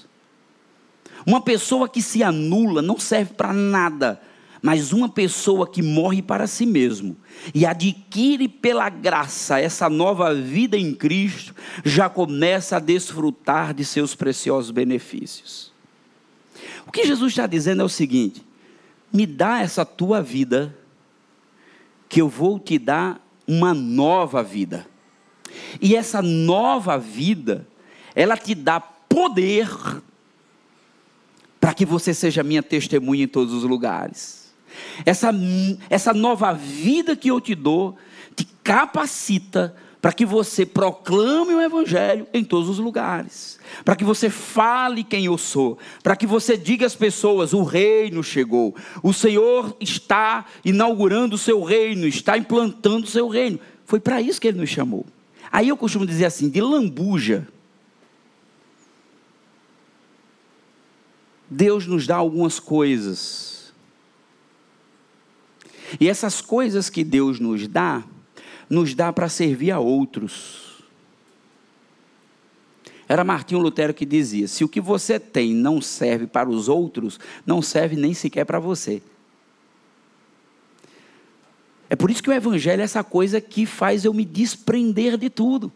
[1.26, 4.22] Uma pessoa que se anula não serve para nada,
[4.62, 7.16] mas uma pessoa que morre para si mesmo
[7.52, 14.14] e adquire pela graça essa nova vida em Cristo, já começa a desfrutar de seus
[14.14, 15.72] preciosos benefícios.
[16.86, 18.44] O que Jesus está dizendo é o seguinte:
[19.12, 20.76] me dá essa tua vida,
[22.08, 24.86] que eu vou te dar uma nova vida.
[25.80, 27.66] E essa nova vida,
[28.14, 29.68] ela te dá poder
[31.66, 34.54] para que você seja minha testemunha em todos os lugares.
[35.04, 35.34] Essa,
[35.90, 37.96] essa nova vida que eu te dou
[38.36, 44.30] te capacita para que você proclame o Evangelho em todos os lugares, para que você
[44.30, 49.76] fale quem eu sou, para que você diga às pessoas: o reino chegou, o Senhor
[49.80, 53.58] está inaugurando o seu reino, está implantando o seu reino.
[53.84, 55.04] Foi para isso que ele nos chamou.
[55.50, 57.48] Aí eu costumo dizer assim, de lambuja.
[61.48, 63.72] Deus nos dá algumas coisas.
[66.00, 68.02] E essas coisas que Deus nos dá,
[68.68, 70.82] nos dá para servir a outros.
[73.08, 77.20] Era Martinho Lutero que dizia: se o que você tem não serve para os outros,
[77.44, 79.00] não serve nem sequer para você.
[81.88, 85.30] É por isso que o Evangelho é essa coisa que faz eu me desprender de
[85.30, 85.72] tudo.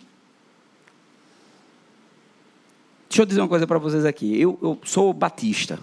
[3.11, 4.41] Deixa eu dizer uma coisa para vocês aqui.
[4.41, 5.81] Eu, eu, sou batista.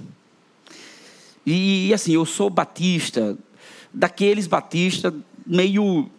[1.46, 3.38] E assim, eu sou batista,
[3.94, 5.14] daqueles batistas
[5.46, 6.10] meio,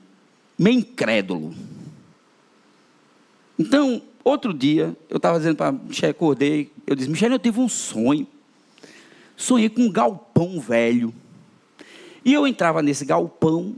[0.58, 1.54] meio incrédulo.
[3.58, 7.70] Então, outro dia, eu estava dizendo para Michel, acordei, eu disse, Michel, eu tive um
[7.70, 8.26] sonho.
[9.34, 11.14] Sonhei com um galpão velho.
[12.22, 13.76] E eu entrava nesse galpão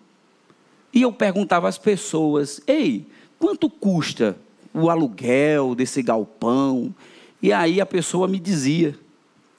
[0.92, 3.06] e eu perguntava às pessoas: ei,
[3.38, 4.36] quanto custa
[4.74, 6.92] o aluguel desse galpão?
[7.42, 8.98] E aí a pessoa me dizia.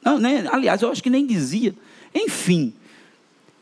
[0.04, 0.48] Não, né?
[0.52, 1.74] Aliás, eu acho que nem dizia.
[2.14, 2.74] Enfim,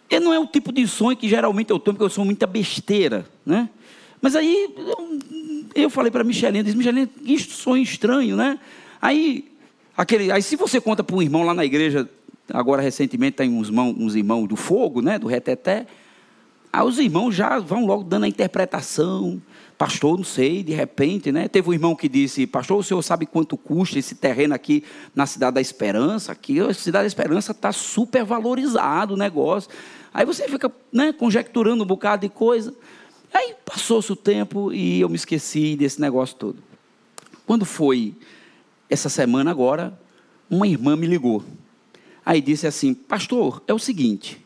[0.09, 2.47] e não é o tipo de sonho que geralmente eu tomo, porque eu sou muita
[2.47, 3.69] besteira, né?
[4.21, 5.19] Mas aí eu,
[5.75, 8.59] eu falei para a Michelina, disse, Michelina, que sonho estranho, né?
[9.01, 9.45] Aí,
[9.95, 12.09] aquele, aí se você conta para um irmão lá na igreja,
[12.51, 15.19] agora recentemente tem uns, mão, uns irmãos do fogo, né?
[15.19, 15.85] Do reteté,
[16.71, 19.41] Aí os irmãos já vão logo dando a interpretação.
[19.79, 21.47] Pastor, não sei, de repente, né?
[21.47, 24.83] Teve um irmão que disse: Pastor, o senhor sabe quanto custa esse terreno aqui
[25.15, 26.33] na Cidade da Esperança?
[26.33, 29.69] Aqui, a Cidade da Esperança está super valorizado o negócio.
[30.13, 32.75] Aí você fica né, conjecturando um bocado de coisa.
[33.33, 36.61] Aí passou-se o tempo e eu me esqueci desse negócio todo.
[37.45, 38.13] Quando foi
[38.89, 39.97] essa semana agora,
[40.49, 41.41] uma irmã me ligou.
[42.25, 44.45] Aí disse assim: Pastor, é o seguinte,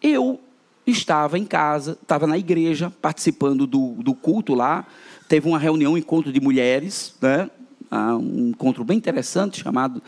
[0.00, 0.40] eu
[0.86, 4.86] estava em casa, estava na igreja, participando do, do culto lá.
[5.28, 7.50] Teve uma reunião, um encontro de mulheres, né?
[7.90, 10.02] Ah, um encontro bem interessante chamado.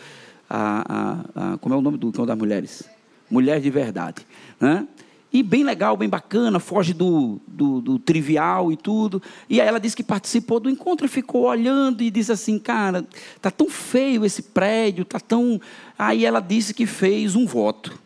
[0.48, 2.88] Ah, ah, como é o nome do encontro das mulheres?
[3.30, 4.26] Mulheres de Verdade.
[4.60, 4.86] Né?
[5.30, 9.22] E bem legal, bem bacana, foge do, do, do, trivial e tudo.
[9.48, 13.06] E aí ela disse que participou do encontro e ficou olhando e disse assim, cara,
[13.42, 15.60] tá tão feio esse prédio, tá tão.
[15.98, 17.98] Aí ela disse que fez um voto.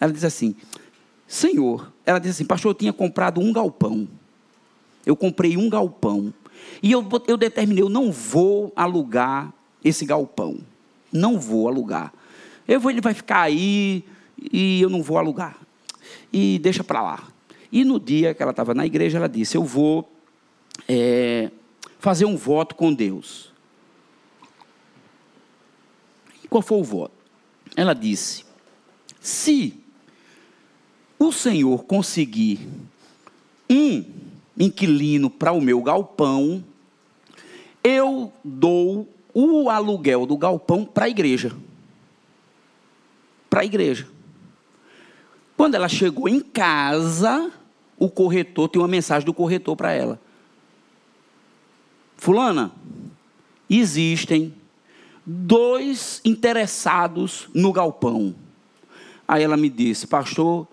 [0.00, 0.56] Ela disse assim:
[1.28, 4.08] Senhor, ela disse assim, pastor, eu tinha comprado um galpão.
[5.04, 6.32] Eu comprei um galpão.
[6.82, 9.52] E eu, eu determinei, eu não vou alugar
[9.84, 10.58] esse galpão.
[11.12, 12.14] Não vou alugar.
[12.66, 14.02] Eu vou, ele vai ficar aí
[14.52, 15.58] e eu não vou alugar.
[16.32, 17.28] E deixa para lá.
[17.70, 20.10] E no dia que ela estava na igreja, ela disse: Eu vou
[20.88, 21.50] é,
[21.98, 23.52] fazer um voto com Deus.
[26.42, 27.14] E qual foi o voto?
[27.76, 28.44] Ela disse:
[29.20, 29.78] Se
[31.18, 32.60] o Senhor conseguir
[33.68, 34.04] um
[34.58, 36.64] inquilino para o meu galpão,
[37.82, 41.54] eu dou o aluguel do galpão para a igreja.
[43.48, 44.08] Para a igreja.
[45.56, 47.50] Quando ela chegou em casa,
[47.98, 50.20] o corretor tem uma mensagem do corretor para ela.
[52.16, 52.72] Fulana,
[53.68, 54.54] existem
[55.24, 58.34] dois interessados no galpão.
[59.26, 60.66] Aí ela me disse, pastor,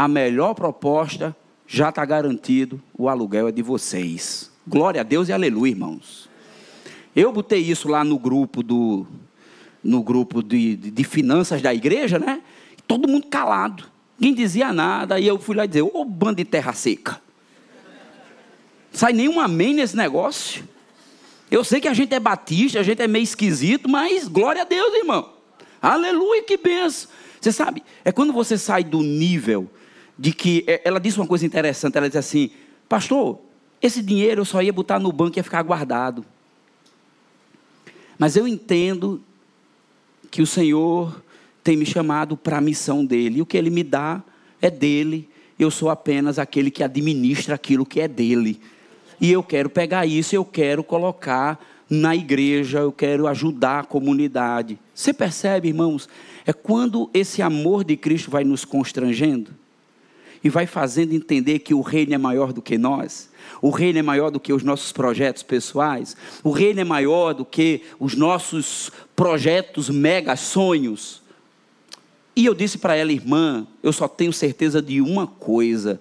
[0.00, 1.36] a melhor proposta
[1.66, 4.50] já está garantido, o aluguel é de vocês.
[4.66, 6.26] Glória a Deus e aleluia, irmãos.
[7.14, 9.06] Eu botei isso lá no grupo do
[9.84, 12.40] no grupo de, de, de finanças da igreja, né?
[12.86, 13.84] Todo mundo calado,
[14.18, 17.20] ninguém dizia nada, e eu fui lá dizer, ô oh, bando de terra seca.
[18.90, 20.66] Sai nenhum amém nesse negócio.
[21.50, 24.64] Eu sei que a gente é batista, a gente é meio esquisito, mas glória a
[24.64, 25.28] Deus, irmão.
[25.82, 27.10] Aleluia, que benção.
[27.38, 29.70] Você sabe, é quando você sai do nível
[30.20, 30.62] de que.
[30.66, 32.50] É, ela disse uma coisa interessante, ela disse assim,
[32.86, 33.40] pastor,
[33.80, 36.22] esse dinheiro eu só ia botar no banco e ia ficar guardado.
[38.18, 39.22] Mas eu entendo
[40.30, 41.22] que o Senhor
[41.64, 43.38] tem me chamado para a missão dele.
[43.38, 44.22] E o que ele me dá
[44.60, 45.26] é dele.
[45.58, 48.60] Eu sou apenas aquele que administra aquilo que é dele.
[49.18, 51.58] E eu quero pegar isso, eu quero colocar
[51.88, 54.78] na igreja, eu quero ajudar a comunidade.
[54.94, 56.08] Você percebe, irmãos?
[56.46, 59.59] É quando esse amor de Cristo vai nos constrangendo
[60.42, 63.28] e vai fazendo entender que o reino é maior do que nós.
[63.60, 66.16] O reino é maior do que os nossos projetos pessoais.
[66.42, 71.22] O reino é maior do que os nossos projetos mega sonhos.
[72.34, 76.00] E eu disse para ela, irmã, eu só tenho certeza de uma coisa: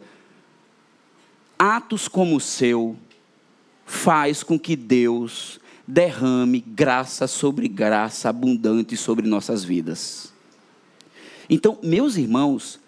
[1.57, 2.95] atos como o seu
[3.85, 10.31] faz com que Deus derrame graça sobre graça abundante sobre nossas vidas.
[11.49, 12.79] Então, meus irmãos,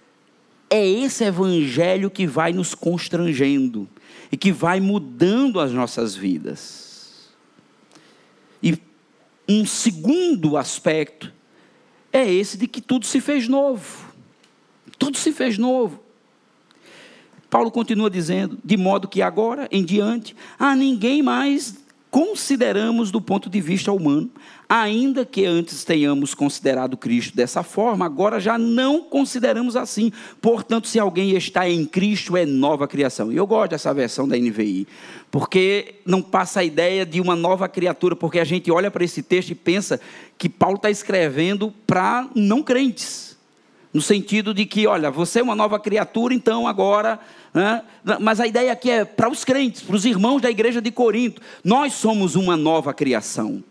[0.71, 3.89] é esse evangelho que vai nos constrangendo
[4.31, 7.29] e que vai mudando as nossas vidas.
[8.63, 8.79] E
[9.47, 11.33] um segundo aspecto
[12.13, 14.09] é esse de que tudo se fez novo.
[14.97, 16.01] Tudo se fez novo.
[17.49, 21.80] Paulo continua dizendo: de modo que agora em diante, a ninguém mais
[22.11, 24.29] consideramos do ponto de vista humano,
[24.67, 30.11] ainda que antes tenhamos considerado Cristo dessa forma, agora já não consideramos assim.
[30.41, 33.31] Portanto, se alguém está em Cristo, é nova criação.
[33.31, 34.85] E eu gosto dessa versão da NVI,
[35.31, 39.23] porque não passa a ideia de uma nova criatura, porque a gente olha para esse
[39.23, 39.99] texto e pensa
[40.37, 43.31] que Paulo está escrevendo para não crentes
[43.93, 47.19] no sentido de que, olha, você é uma nova criatura, então agora.
[47.53, 47.81] Né?
[48.19, 51.41] Mas a ideia aqui é para os crentes, para os irmãos da igreja de Corinto.
[51.63, 53.63] Nós somos uma nova criação.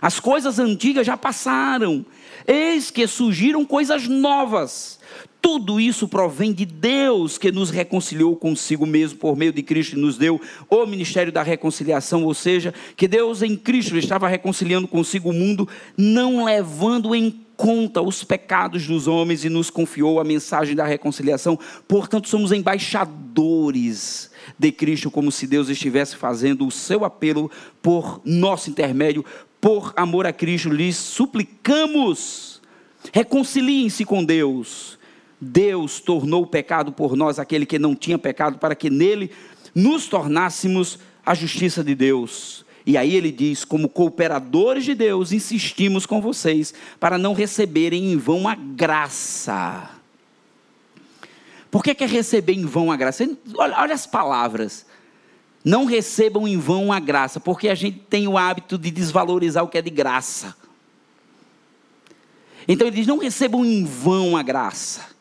[0.00, 2.04] As coisas antigas já passaram,
[2.46, 4.98] eis que surgiram coisas novas.
[5.40, 10.00] Tudo isso provém de Deus que nos reconciliou consigo mesmo por meio de Cristo e
[10.00, 15.30] nos deu o ministério da reconciliação, ou seja, que Deus em Cristo estava reconciliando consigo
[15.30, 20.74] o mundo, não levando em conta os pecados dos homens e nos confiou a mensagem
[20.76, 21.58] da reconciliação.
[21.88, 27.50] Portanto, somos embaixadores de Cristo, como se Deus estivesse fazendo o seu apelo
[27.82, 29.24] por nosso intermédio,
[29.60, 30.68] por amor a Cristo.
[30.68, 32.60] Lhes suplicamos,
[33.12, 34.98] reconciliem-se com Deus.
[35.40, 39.30] Deus tornou o pecado por nós aquele que não tinha pecado, para que nele
[39.74, 42.65] nos tornássemos a justiça de Deus.
[42.86, 48.16] E aí ele diz: como cooperadores de Deus, insistimos com vocês para não receberem em
[48.16, 49.90] vão a graça.
[51.68, 53.28] Por que, é receber em vão a graça?
[53.56, 54.86] Olha, olha as palavras.
[55.64, 59.68] Não recebam em vão a graça, porque a gente tem o hábito de desvalorizar o
[59.68, 60.56] que é de graça.
[62.68, 65.15] Então ele diz: não recebam em vão a graça.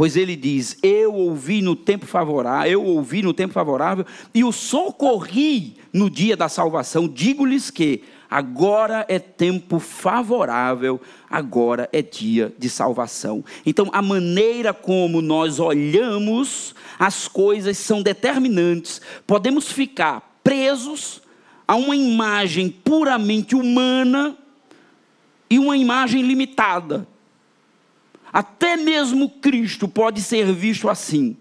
[0.00, 4.50] Pois ele diz: Eu ouvi no tempo favorável, eu ouvi no tempo favorável e o
[4.50, 7.06] socorri no dia da salvação.
[7.06, 10.98] Digo-lhes que agora é tempo favorável,
[11.28, 13.44] agora é dia de salvação.
[13.66, 19.02] Então, a maneira como nós olhamos as coisas são determinantes.
[19.26, 21.20] Podemos ficar presos
[21.68, 24.34] a uma imagem puramente humana
[25.50, 27.06] e uma imagem limitada.
[28.32, 31.36] Até mesmo Cristo pode ser visto assim.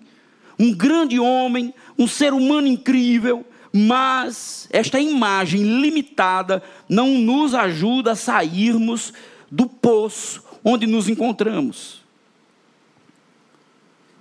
[0.58, 8.16] Um grande homem, um ser humano incrível, mas esta imagem limitada não nos ajuda a
[8.16, 9.14] sairmos
[9.50, 12.04] do poço onde nos encontramos.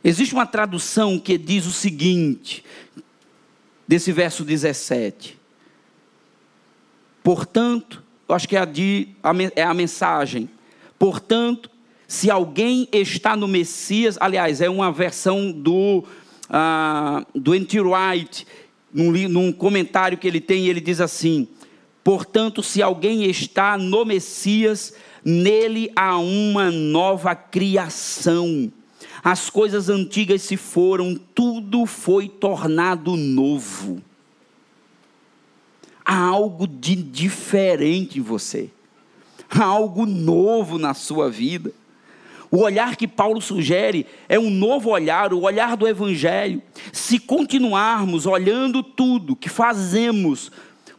[0.05, 2.65] Existe uma tradução que diz o seguinte,
[3.87, 5.39] desse verso 17.
[7.23, 9.09] Portanto, eu acho que é a, de,
[9.57, 10.49] é a mensagem.
[10.99, 11.71] Portanto,
[12.09, 16.03] se alguém está no Messias, aliás, é uma versão do
[16.49, 17.79] ah, do N.T.
[17.83, 18.47] Wright,
[18.91, 21.47] num, num comentário que ele tem, ele diz assim:
[22.03, 28.73] Portanto, se alguém está no Messias, nele há uma nova criação.
[29.23, 34.01] As coisas antigas se foram, tudo foi tornado novo.
[36.03, 38.71] Há algo de diferente em você,
[39.51, 41.71] há algo novo na sua vida.
[42.51, 46.63] O olhar que Paulo sugere é um novo olhar, o olhar do Evangelho.
[46.93, 50.51] Se continuarmos olhando tudo que fazemos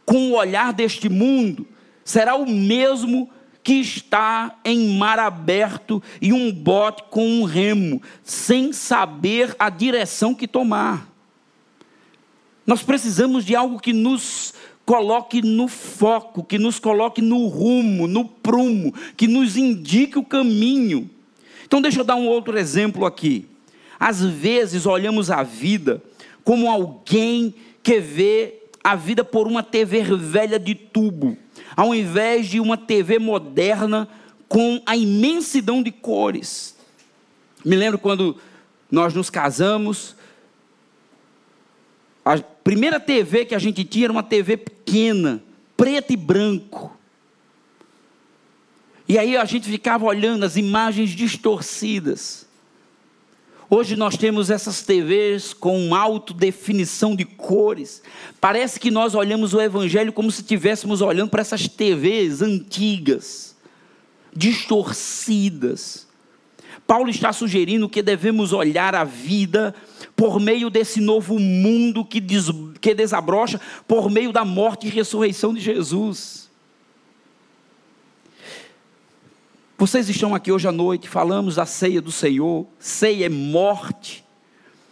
[0.04, 1.66] com o olhar deste mundo,
[2.04, 3.28] será o mesmo
[3.62, 10.34] que está em mar aberto e um bote com um remo, sem saber a direção
[10.34, 11.08] que tomar.
[12.66, 14.54] Nós precisamos de algo que nos
[14.86, 21.10] coloque no foco, que nos coloque no rumo, no prumo, que nos indique o caminho.
[21.70, 23.46] Então, deixa eu dar um outro exemplo aqui.
[23.96, 26.02] Às vezes, olhamos a vida
[26.42, 31.38] como alguém que vê a vida por uma TV velha de tubo,
[31.76, 34.08] ao invés de uma TV moderna
[34.48, 36.74] com a imensidão de cores.
[37.64, 38.36] Me lembro quando
[38.90, 40.16] nós nos casamos,
[42.24, 45.40] a primeira TV que a gente tinha era uma TV pequena,
[45.76, 46.98] preto e branco.
[49.10, 52.46] E aí a gente ficava olhando as imagens distorcidas.
[53.68, 58.04] Hoje nós temos essas TVs com alta definição de cores.
[58.40, 63.56] Parece que nós olhamos o Evangelho como se estivéssemos olhando para essas TVs antigas,
[64.32, 66.06] distorcidas.
[66.86, 69.74] Paulo está sugerindo que devemos olhar a vida
[70.14, 72.44] por meio desse novo mundo que, des,
[72.80, 76.39] que desabrocha, por meio da morte e ressurreição de Jesus.
[79.80, 82.66] Vocês estão aqui hoje à noite, falamos da ceia do Senhor.
[82.78, 84.22] Ceia é morte,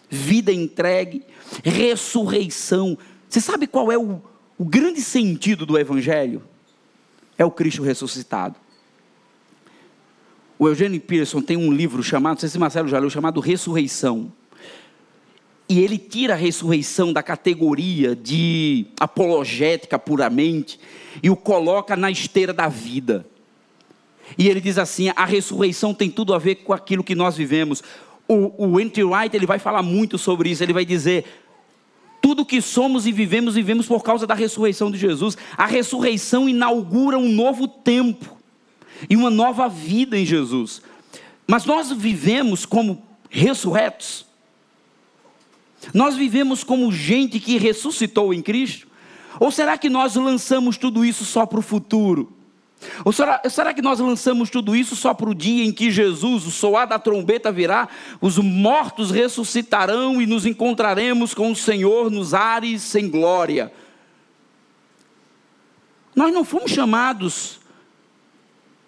[0.09, 1.27] vida entregue,
[1.63, 2.97] ressurreição.
[3.29, 4.19] Você sabe qual é o,
[4.57, 6.43] o grande sentido do Evangelho?
[7.37, 8.57] É o Cristo ressuscitado.
[10.59, 14.33] O Eugênio Pearson tem um livro chamado, não sei se Marcelo já leu, chamado Ressurreição.
[15.69, 20.81] E ele tira a ressurreição da categoria de apologética puramente
[21.23, 23.27] e o coloca na esteira da vida.
[24.37, 27.83] E ele diz assim: a ressurreição tem tudo a ver com aquilo que nós vivemos.
[28.27, 28.73] O, o.
[28.75, 30.63] Wright ele vai falar muito sobre isso.
[30.63, 31.25] Ele vai dizer:
[32.21, 35.37] tudo que somos e vivemos, vivemos por causa da ressurreição de Jesus.
[35.57, 38.37] A ressurreição inaugura um novo tempo
[39.09, 40.83] e uma nova vida em Jesus.
[41.47, 44.27] Mas nós vivemos como ressurretos.
[45.95, 48.89] Nós vivemos como gente que ressuscitou em Cristo?
[49.41, 52.37] Ou será que nós lançamos tudo isso só para o futuro?
[53.05, 56.47] Ou será, será que nós lançamos tudo isso só para o dia em que Jesus,
[56.47, 57.89] o soar da trombeta virá,
[58.21, 63.73] os mortos ressuscitarão e nos encontraremos com o Senhor nos ares sem glória?
[66.15, 67.61] Nós não fomos chamados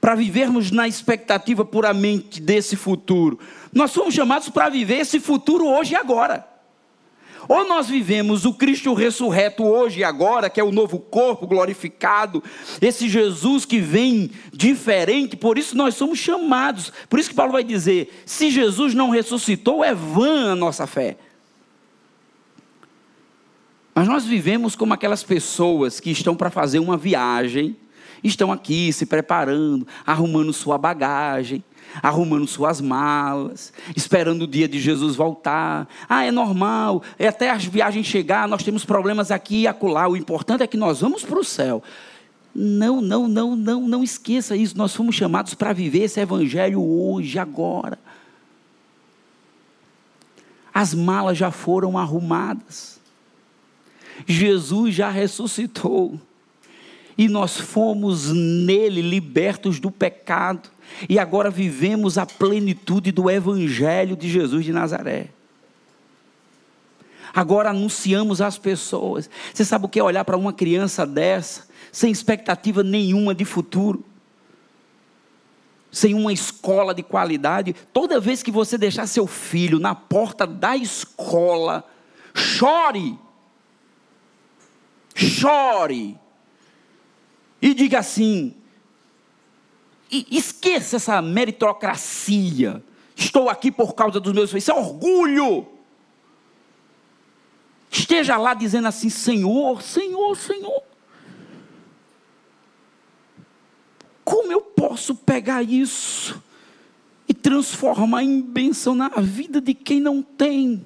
[0.01, 3.39] para vivermos na expectativa puramente desse futuro.
[3.73, 6.50] Nós fomos chamados para viver esse futuro hoje e agora.
[7.49, 12.43] Ou nós vivemos o Cristo ressurreto hoje e agora, que é o novo corpo glorificado,
[12.81, 16.93] esse Jesus que vem diferente, por isso nós somos chamados.
[17.09, 21.17] Por isso que Paulo vai dizer: se Jesus não ressuscitou, é vã a nossa fé.
[23.95, 27.77] Mas nós vivemos como aquelas pessoas que estão para fazer uma viagem,
[28.23, 31.65] estão aqui se preparando, arrumando sua bagagem,
[32.03, 35.89] arrumando suas malas, esperando o dia de Jesus voltar.
[36.09, 40.09] Ah, é normal, é até as viagens chegar, nós temos problemas aqui e acolá.
[40.09, 41.83] O importante é que nós vamos para o céu.
[42.55, 44.77] Não, não, não, não, não esqueça isso.
[44.77, 47.99] Nós fomos chamados para viver esse evangelho hoje, agora.
[50.73, 53.01] As malas já foram arrumadas.
[54.27, 56.21] Jesus já ressuscitou.
[57.21, 60.71] E nós fomos nele libertos do pecado
[61.07, 65.29] e agora vivemos a plenitude do Evangelho de Jesus de Nazaré.
[67.35, 69.29] Agora anunciamos às pessoas.
[69.53, 74.03] Você sabe o que é olhar para uma criança dessa, sem expectativa nenhuma de futuro,
[75.93, 77.77] sem uma escola de qualidade?
[77.93, 81.85] Toda vez que você deixar seu filho na porta da escola,
[82.35, 83.19] chore,
[85.15, 86.19] chore,
[87.61, 88.55] e diga assim:
[90.11, 92.83] esqueça essa meritocracia.
[93.15, 94.65] Estou aqui por causa dos meus filhos.
[94.65, 95.67] Isso é orgulho.
[97.91, 100.83] Esteja lá dizendo assim: Senhor, Senhor, Senhor.
[104.25, 106.41] Como eu posso pegar isso
[107.29, 110.85] e transformar em bênção na vida de quem não tem?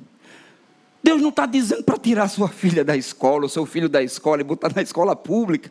[1.02, 4.40] Deus não está dizendo para tirar sua filha da escola, o seu filho da escola
[4.40, 5.70] e botar na escola pública.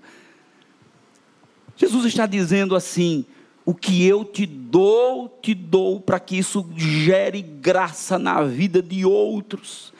[1.75, 3.25] Jesus está dizendo assim:
[3.65, 9.05] o que eu te dou, te dou para que isso gere graça na vida de
[9.05, 9.93] outros.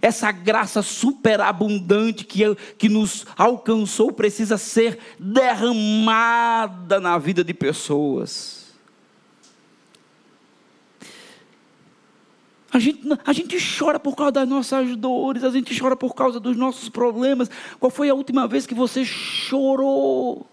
[0.00, 2.42] Essa graça superabundante que,
[2.76, 8.62] que nos alcançou precisa ser derramada na vida de pessoas.
[12.72, 16.40] A gente, a gente chora por causa das nossas dores, a gente chora por causa
[16.40, 17.50] dos nossos problemas.
[17.78, 20.51] Qual foi a última vez que você chorou?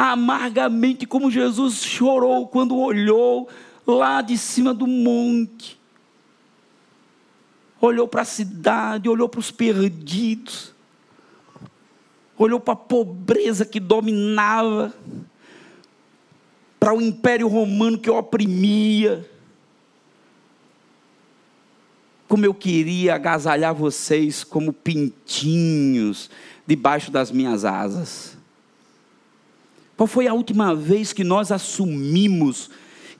[0.00, 3.48] Amargamente, como Jesus chorou quando olhou
[3.84, 5.76] lá de cima do monte.
[7.80, 10.72] Olhou para a cidade, olhou para os perdidos,
[12.36, 14.94] olhou para a pobreza que dominava,
[16.78, 19.28] para o império romano que oprimia.
[22.28, 26.30] Como eu queria agasalhar vocês como pintinhos
[26.64, 28.37] debaixo das minhas asas.
[29.98, 32.70] Qual foi a última vez que nós assumimos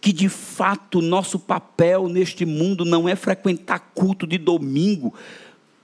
[0.01, 5.13] que de fato nosso papel neste mundo não é frequentar culto de domingo,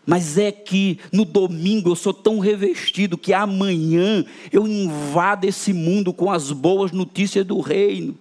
[0.07, 6.12] mas é que no domingo eu sou tão revestido que amanhã eu invado esse mundo
[6.12, 8.16] com as boas notícias do reino.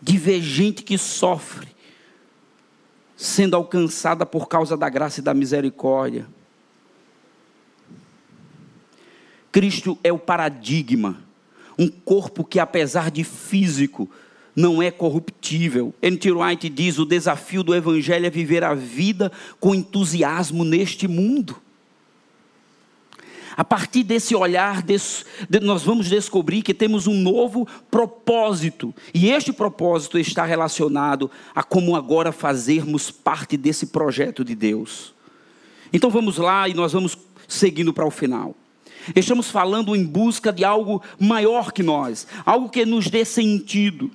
[0.00, 1.68] De ver gente que sofre,
[3.14, 6.26] sendo alcançada por causa da graça e da misericórdia.
[9.56, 11.16] Cristo é o paradigma,
[11.78, 14.06] um corpo que, apesar de físico,
[14.54, 15.94] não é corruptível.
[16.02, 16.30] N.T.
[16.30, 21.56] Wright diz: o desafio do Evangelho é viver a vida com entusiasmo neste mundo.
[23.56, 24.84] A partir desse olhar,
[25.62, 31.96] nós vamos descobrir que temos um novo propósito, e este propósito está relacionado a como
[31.96, 35.14] agora fazermos parte desse projeto de Deus.
[35.94, 37.16] Então vamos lá e nós vamos
[37.48, 38.54] seguindo para o final.
[39.14, 44.10] Estamos falando em busca de algo maior que nós, algo que nos dê sentido.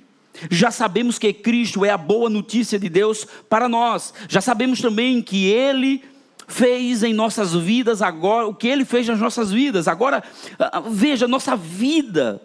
[0.50, 4.12] Já sabemos que Cristo é a boa notícia de Deus para nós.
[4.28, 6.02] Já sabemos também que Ele
[6.48, 9.88] fez em nossas vidas agora, o que Ele fez nas nossas vidas.
[9.88, 10.22] Agora,
[10.58, 12.42] ah, ah, veja, nossa vida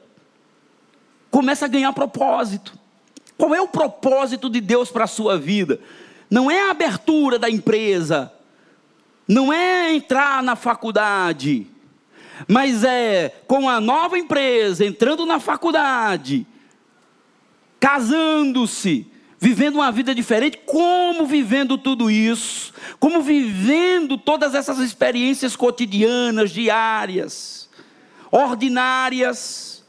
[1.29, 2.73] começa a ganhar propósito.
[3.37, 5.79] Qual é o propósito de Deus para a sua vida?
[6.29, 8.31] Não é a abertura da empresa,
[9.27, 11.67] não é entrar na faculdade,
[12.47, 16.45] mas é com a nova empresa, entrando na faculdade,
[17.79, 19.07] casando-se,
[19.39, 27.69] vivendo uma vida diferente, como vivendo tudo isso, como vivendo todas essas experiências cotidianas, diárias,
[28.31, 29.85] ordinárias,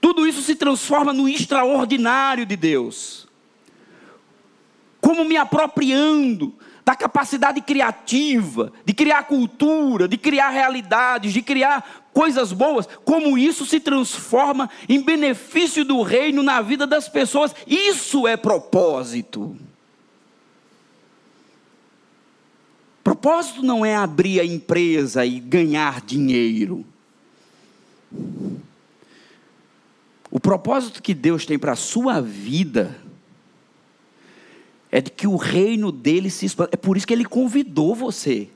[0.00, 3.26] tudo isso se transforma no extraordinário de Deus.
[5.00, 6.54] Como me apropriando
[6.84, 13.64] da capacidade criativa, de criar cultura, de criar realidades, de criar coisas boas, como isso
[13.64, 17.54] se transforma em benefício do reino na vida das pessoas.
[17.66, 19.56] Isso é propósito.
[23.02, 26.84] Propósito não é abrir a empresa e ganhar dinheiro.
[30.30, 33.03] O propósito que Deus tem para a sua vida
[34.94, 36.70] é de que o reino dele se expanda.
[36.72, 38.48] É por isso que ele convidou você.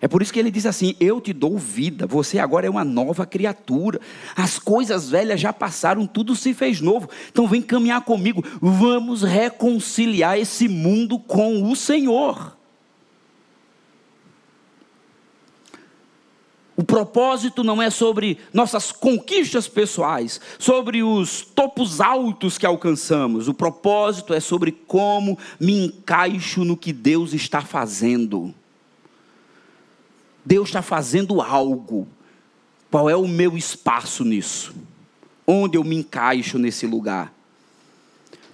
[0.00, 2.86] É por isso que ele diz assim: Eu te dou vida, você agora é uma
[2.86, 4.00] nova criatura.
[4.34, 7.06] As coisas velhas já passaram, tudo se fez novo.
[7.30, 12.56] Então vem caminhar comigo, vamos reconciliar esse mundo com o Senhor.
[16.80, 23.48] O propósito não é sobre nossas conquistas pessoais, sobre os topos altos que alcançamos.
[23.48, 28.54] O propósito é sobre como me encaixo no que Deus está fazendo.
[30.42, 32.08] Deus está fazendo algo.
[32.90, 34.74] Qual é o meu espaço nisso?
[35.46, 37.30] Onde eu me encaixo nesse lugar?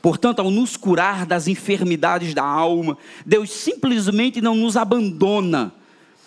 [0.03, 5.72] Portanto, ao nos curar das enfermidades da alma, Deus simplesmente não nos abandona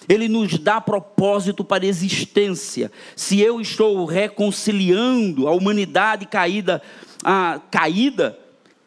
[0.10, 2.92] ele nos dá propósito para a existência.
[3.16, 6.82] Se eu estou reconciliando a humanidade caída,
[7.24, 8.38] a, caída,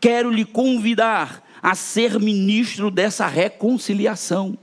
[0.00, 4.58] quero lhe convidar a ser ministro dessa reconciliação.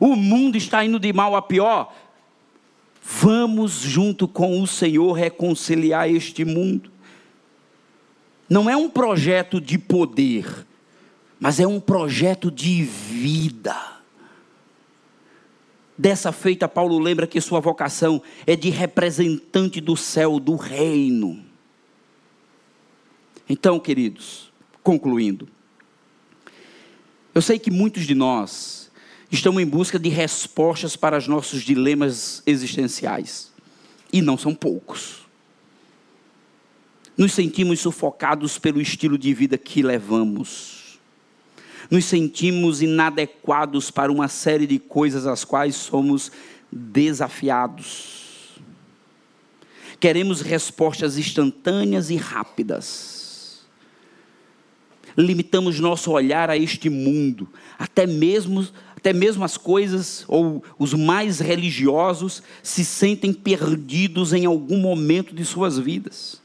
[0.00, 1.94] O mundo está indo de mal a pior.
[3.02, 6.90] Vamos junto com o Senhor reconciliar este mundo.
[8.48, 10.66] Não é um projeto de poder,
[11.38, 13.95] mas é um projeto de vida.
[15.98, 21.42] Dessa feita, Paulo lembra que sua vocação é de representante do céu, do reino.
[23.48, 25.48] Então, queridos, concluindo,
[27.34, 28.90] Eu sei que muitos de nós
[29.30, 33.52] estão em busca de respostas para os nossos dilemas existenciais.
[34.12, 35.26] E não são poucos.
[37.16, 40.75] Nos sentimos sufocados pelo estilo de vida que levamos.
[41.90, 46.32] Nos sentimos inadequados para uma série de coisas às quais somos
[46.70, 48.60] desafiados.
[49.98, 53.64] Queremos respostas instantâneas e rápidas.
[55.16, 58.66] Limitamos nosso olhar a este mundo, até mesmo
[58.96, 65.44] até mesmo as coisas ou os mais religiosos se sentem perdidos em algum momento de
[65.44, 66.42] suas vidas.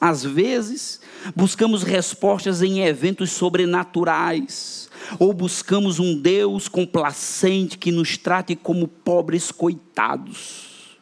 [0.00, 1.00] Às vezes,
[1.34, 9.50] buscamos respostas em eventos sobrenaturais, ou buscamos um Deus complacente que nos trate como pobres
[9.50, 10.98] coitados.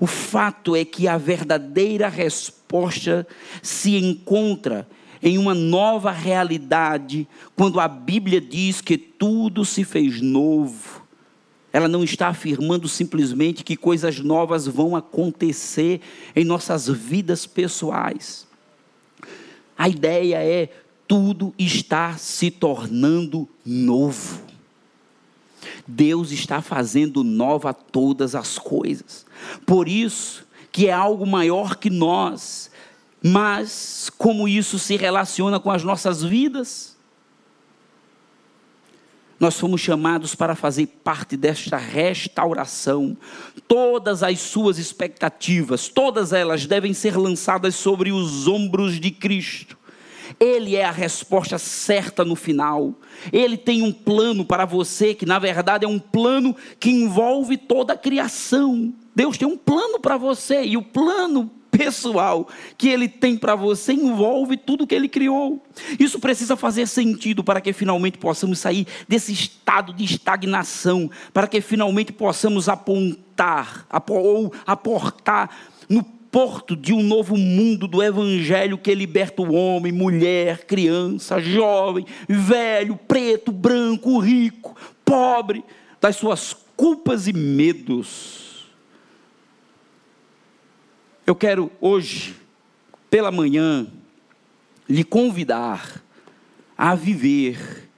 [0.00, 3.26] O fato é que a verdadeira resposta
[3.62, 4.88] se encontra
[5.22, 7.26] em uma nova realidade,
[7.56, 11.03] quando a Bíblia diz que tudo se fez novo.
[11.74, 16.00] Ela não está afirmando simplesmente que coisas novas vão acontecer
[16.36, 18.46] em nossas vidas pessoais.
[19.76, 20.68] A ideia é
[21.08, 24.40] tudo está se tornando novo.
[25.84, 29.26] Deus está fazendo nova todas as coisas.
[29.66, 32.70] Por isso que é algo maior que nós,
[33.20, 36.93] mas como isso se relaciona com as nossas vidas?
[39.38, 43.16] Nós fomos chamados para fazer parte desta restauração.
[43.66, 49.76] Todas as suas expectativas, todas elas devem ser lançadas sobre os ombros de Cristo.
[50.40, 52.94] Ele é a resposta certa no final.
[53.32, 57.92] Ele tem um plano para você que, na verdade, é um plano que envolve toda
[57.92, 58.92] a criação.
[59.14, 62.48] Deus tem um plano para você e o plano pessoal
[62.78, 65.62] que ele tem para você envolve tudo que ele criou.
[65.98, 71.60] Isso precisa fazer sentido para que finalmente possamos sair desse estado de estagnação, para que
[71.60, 75.50] finalmente possamos apontar ou aportar
[75.88, 82.06] no porto de um novo mundo do evangelho que liberta o homem, mulher, criança, jovem,
[82.28, 85.64] velho, preto, branco, rico, pobre,
[86.00, 88.53] das suas culpas e medos
[91.26, 92.36] eu quero hoje,
[93.08, 93.86] pela manhã,
[94.88, 96.02] lhe convidar
[96.76, 97.88] a viver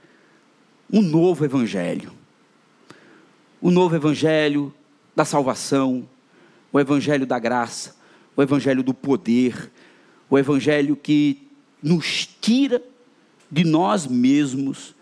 [0.93, 2.13] um novo evangelho.
[3.61, 4.73] O novo evangelho
[5.15, 6.09] da salvação,
[6.73, 7.97] o evangelho da graça,
[8.37, 9.73] o evangelho do poder,
[10.31, 11.49] o evangelho que
[11.83, 12.83] nos tira
[13.51, 14.95] de nós mesmos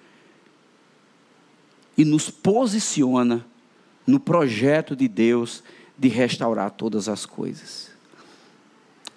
[1.97, 3.45] e nos posiciona
[4.07, 5.63] no projeto de Deus
[5.99, 7.94] de restaurar todas as coisas.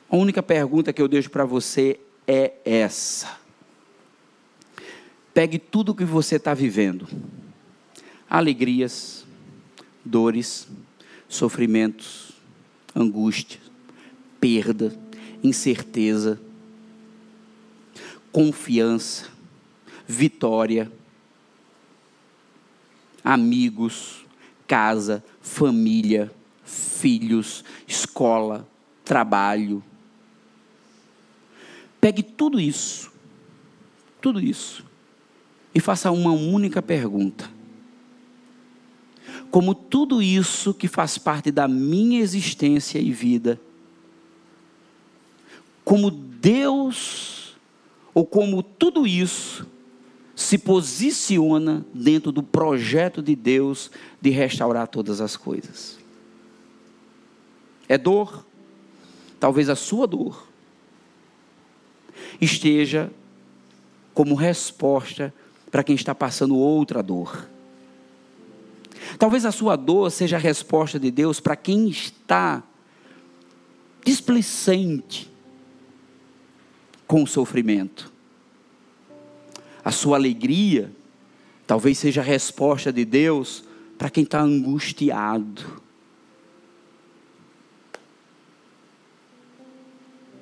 [0.10, 3.38] A única pergunta que eu deixo para você é essa.
[5.34, 7.08] Pegue tudo o que você está vivendo:
[8.30, 9.26] alegrias,
[10.04, 10.68] dores,
[11.28, 12.32] sofrimentos,
[12.96, 13.60] angústia,
[14.40, 14.98] perda,
[15.44, 16.40] incerteza,
[18.32, 19.30] confiança,
[20.08, 20.90] vitória,
[23.24, 24.26] amigos,
[24.66, 26.32] casa, família,
[26.64, 28.66] filhos, escola,
[29.04, 29.84] trabalho,
[32.08, 33.12] Pegue tudo isso,
[34.22, 34.86] tudo isso,
[35.76, 37.52] e faça uma única pergunta.
[39.52, 43.60] Como tudo isso que faz parte da minha existência e vida,
[45.84, 47.58] como Deus,
[48.14, 49.68] ou como tudo isso,
[50.34, 53.92] se posiciona dentro do projeto de Deus
[54.22, 56.00] de restaurar todas as coisas.
[57.86, 58.46] É dor,
[59.42, 60.47] talvez a sua dor,
[62.40, 63.12] esteja
[64.14, 65.34] como resposta
[65.70, 67.48] para quem está passando outra dor.
[69.18, 72.64] Talvez a sua dor seja a resposta de Deus para quem está
[74.04, 75.30] displicente
[77.06, 78.12] com o sofrimento.
[79.84, 80.92] A sua alegria
[81.66, 83.64] talvez seja a resposta de Deus
[83.98, 85.82] para quem está angustiado.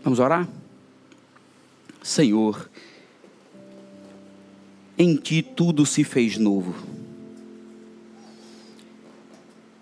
[0.04, 0.48] Vamos orar?
[2.06, 2.70] Senhor,
[4.96, 6.76] em Ti tudo se fez novo.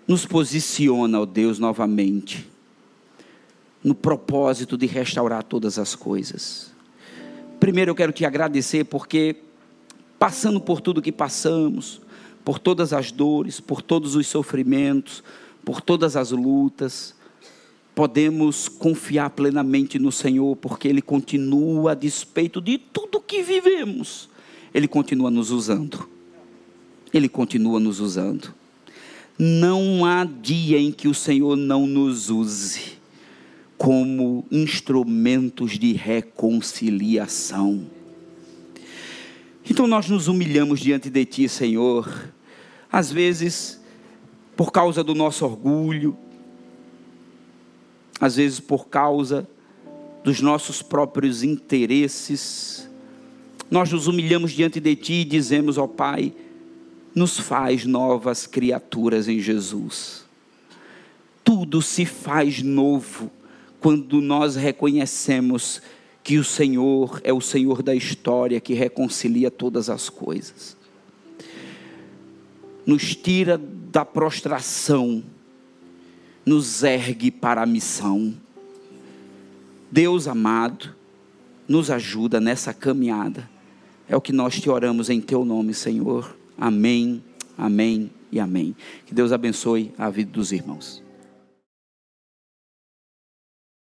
[0.08, 2.48] Nos posiciona, ó Deus, novamente,
[3.82, 6.72] no propósito de restaurar todas as coisas.
[7.60, 9.42] Primeiro eu quero te agradecer porque,
[10.18, 12.00] passando por tudo que passamos,
[12.42, 15.22] por todas as dores, por todos os sofrimentos,
[15.62, 17.14] por todas as lutas,
[17.94, 24.28] podemos confiar plenamente no Senhor, porque Ele continua a despeito de tudo que vivemos.
[24.72, 26.08] Ele continua nos usando.
[27.12, 28.52] Ele continua nos usando.
[29.38, 32.94] Não há dia em que o Senhor não nos use
[33.78, 37.86] como instrumentos de reconciliação.
[39.68, 42.32] Então nós nos humilhamos diante de Ti, Senhor,
[42.90, 43.80] às vezes
[44.56, 46.16] por causa do nosso orgulho,
[48.20, 49.46] às vezes por causa
[50.22, 52.88] dos nossos próprios interesses.
[53.70, 56.32] Nós nos humilhamos diante de Ti e dizemos, ó Pai,
[57.14, 60.24] nos faz novas criaturas em Jesus.
[61.44, 63.30] Tudo se faz novo
[63.80, 65.82] quando nós reconhecemos
[66.22, 70.74] que o Senhor é o Senhor da história que reconcilia todas as coisas.
[72.86, 75.22] Nos tira da prostração,
[76.44, 78.34] nos ergue para a missão.
[79.90, 80.94] Deus amado,
[81.68, 83.48] nos ajuda nessa caminhada.
[84.08, 86.36] É o que nós te oramos em teu nome, Senhor.
[86.58, 87.22] Amém,
[87.56, 88.74] amém e amém.
[89.06, 91.03] Que Deus abençoe a vida dos irmãos.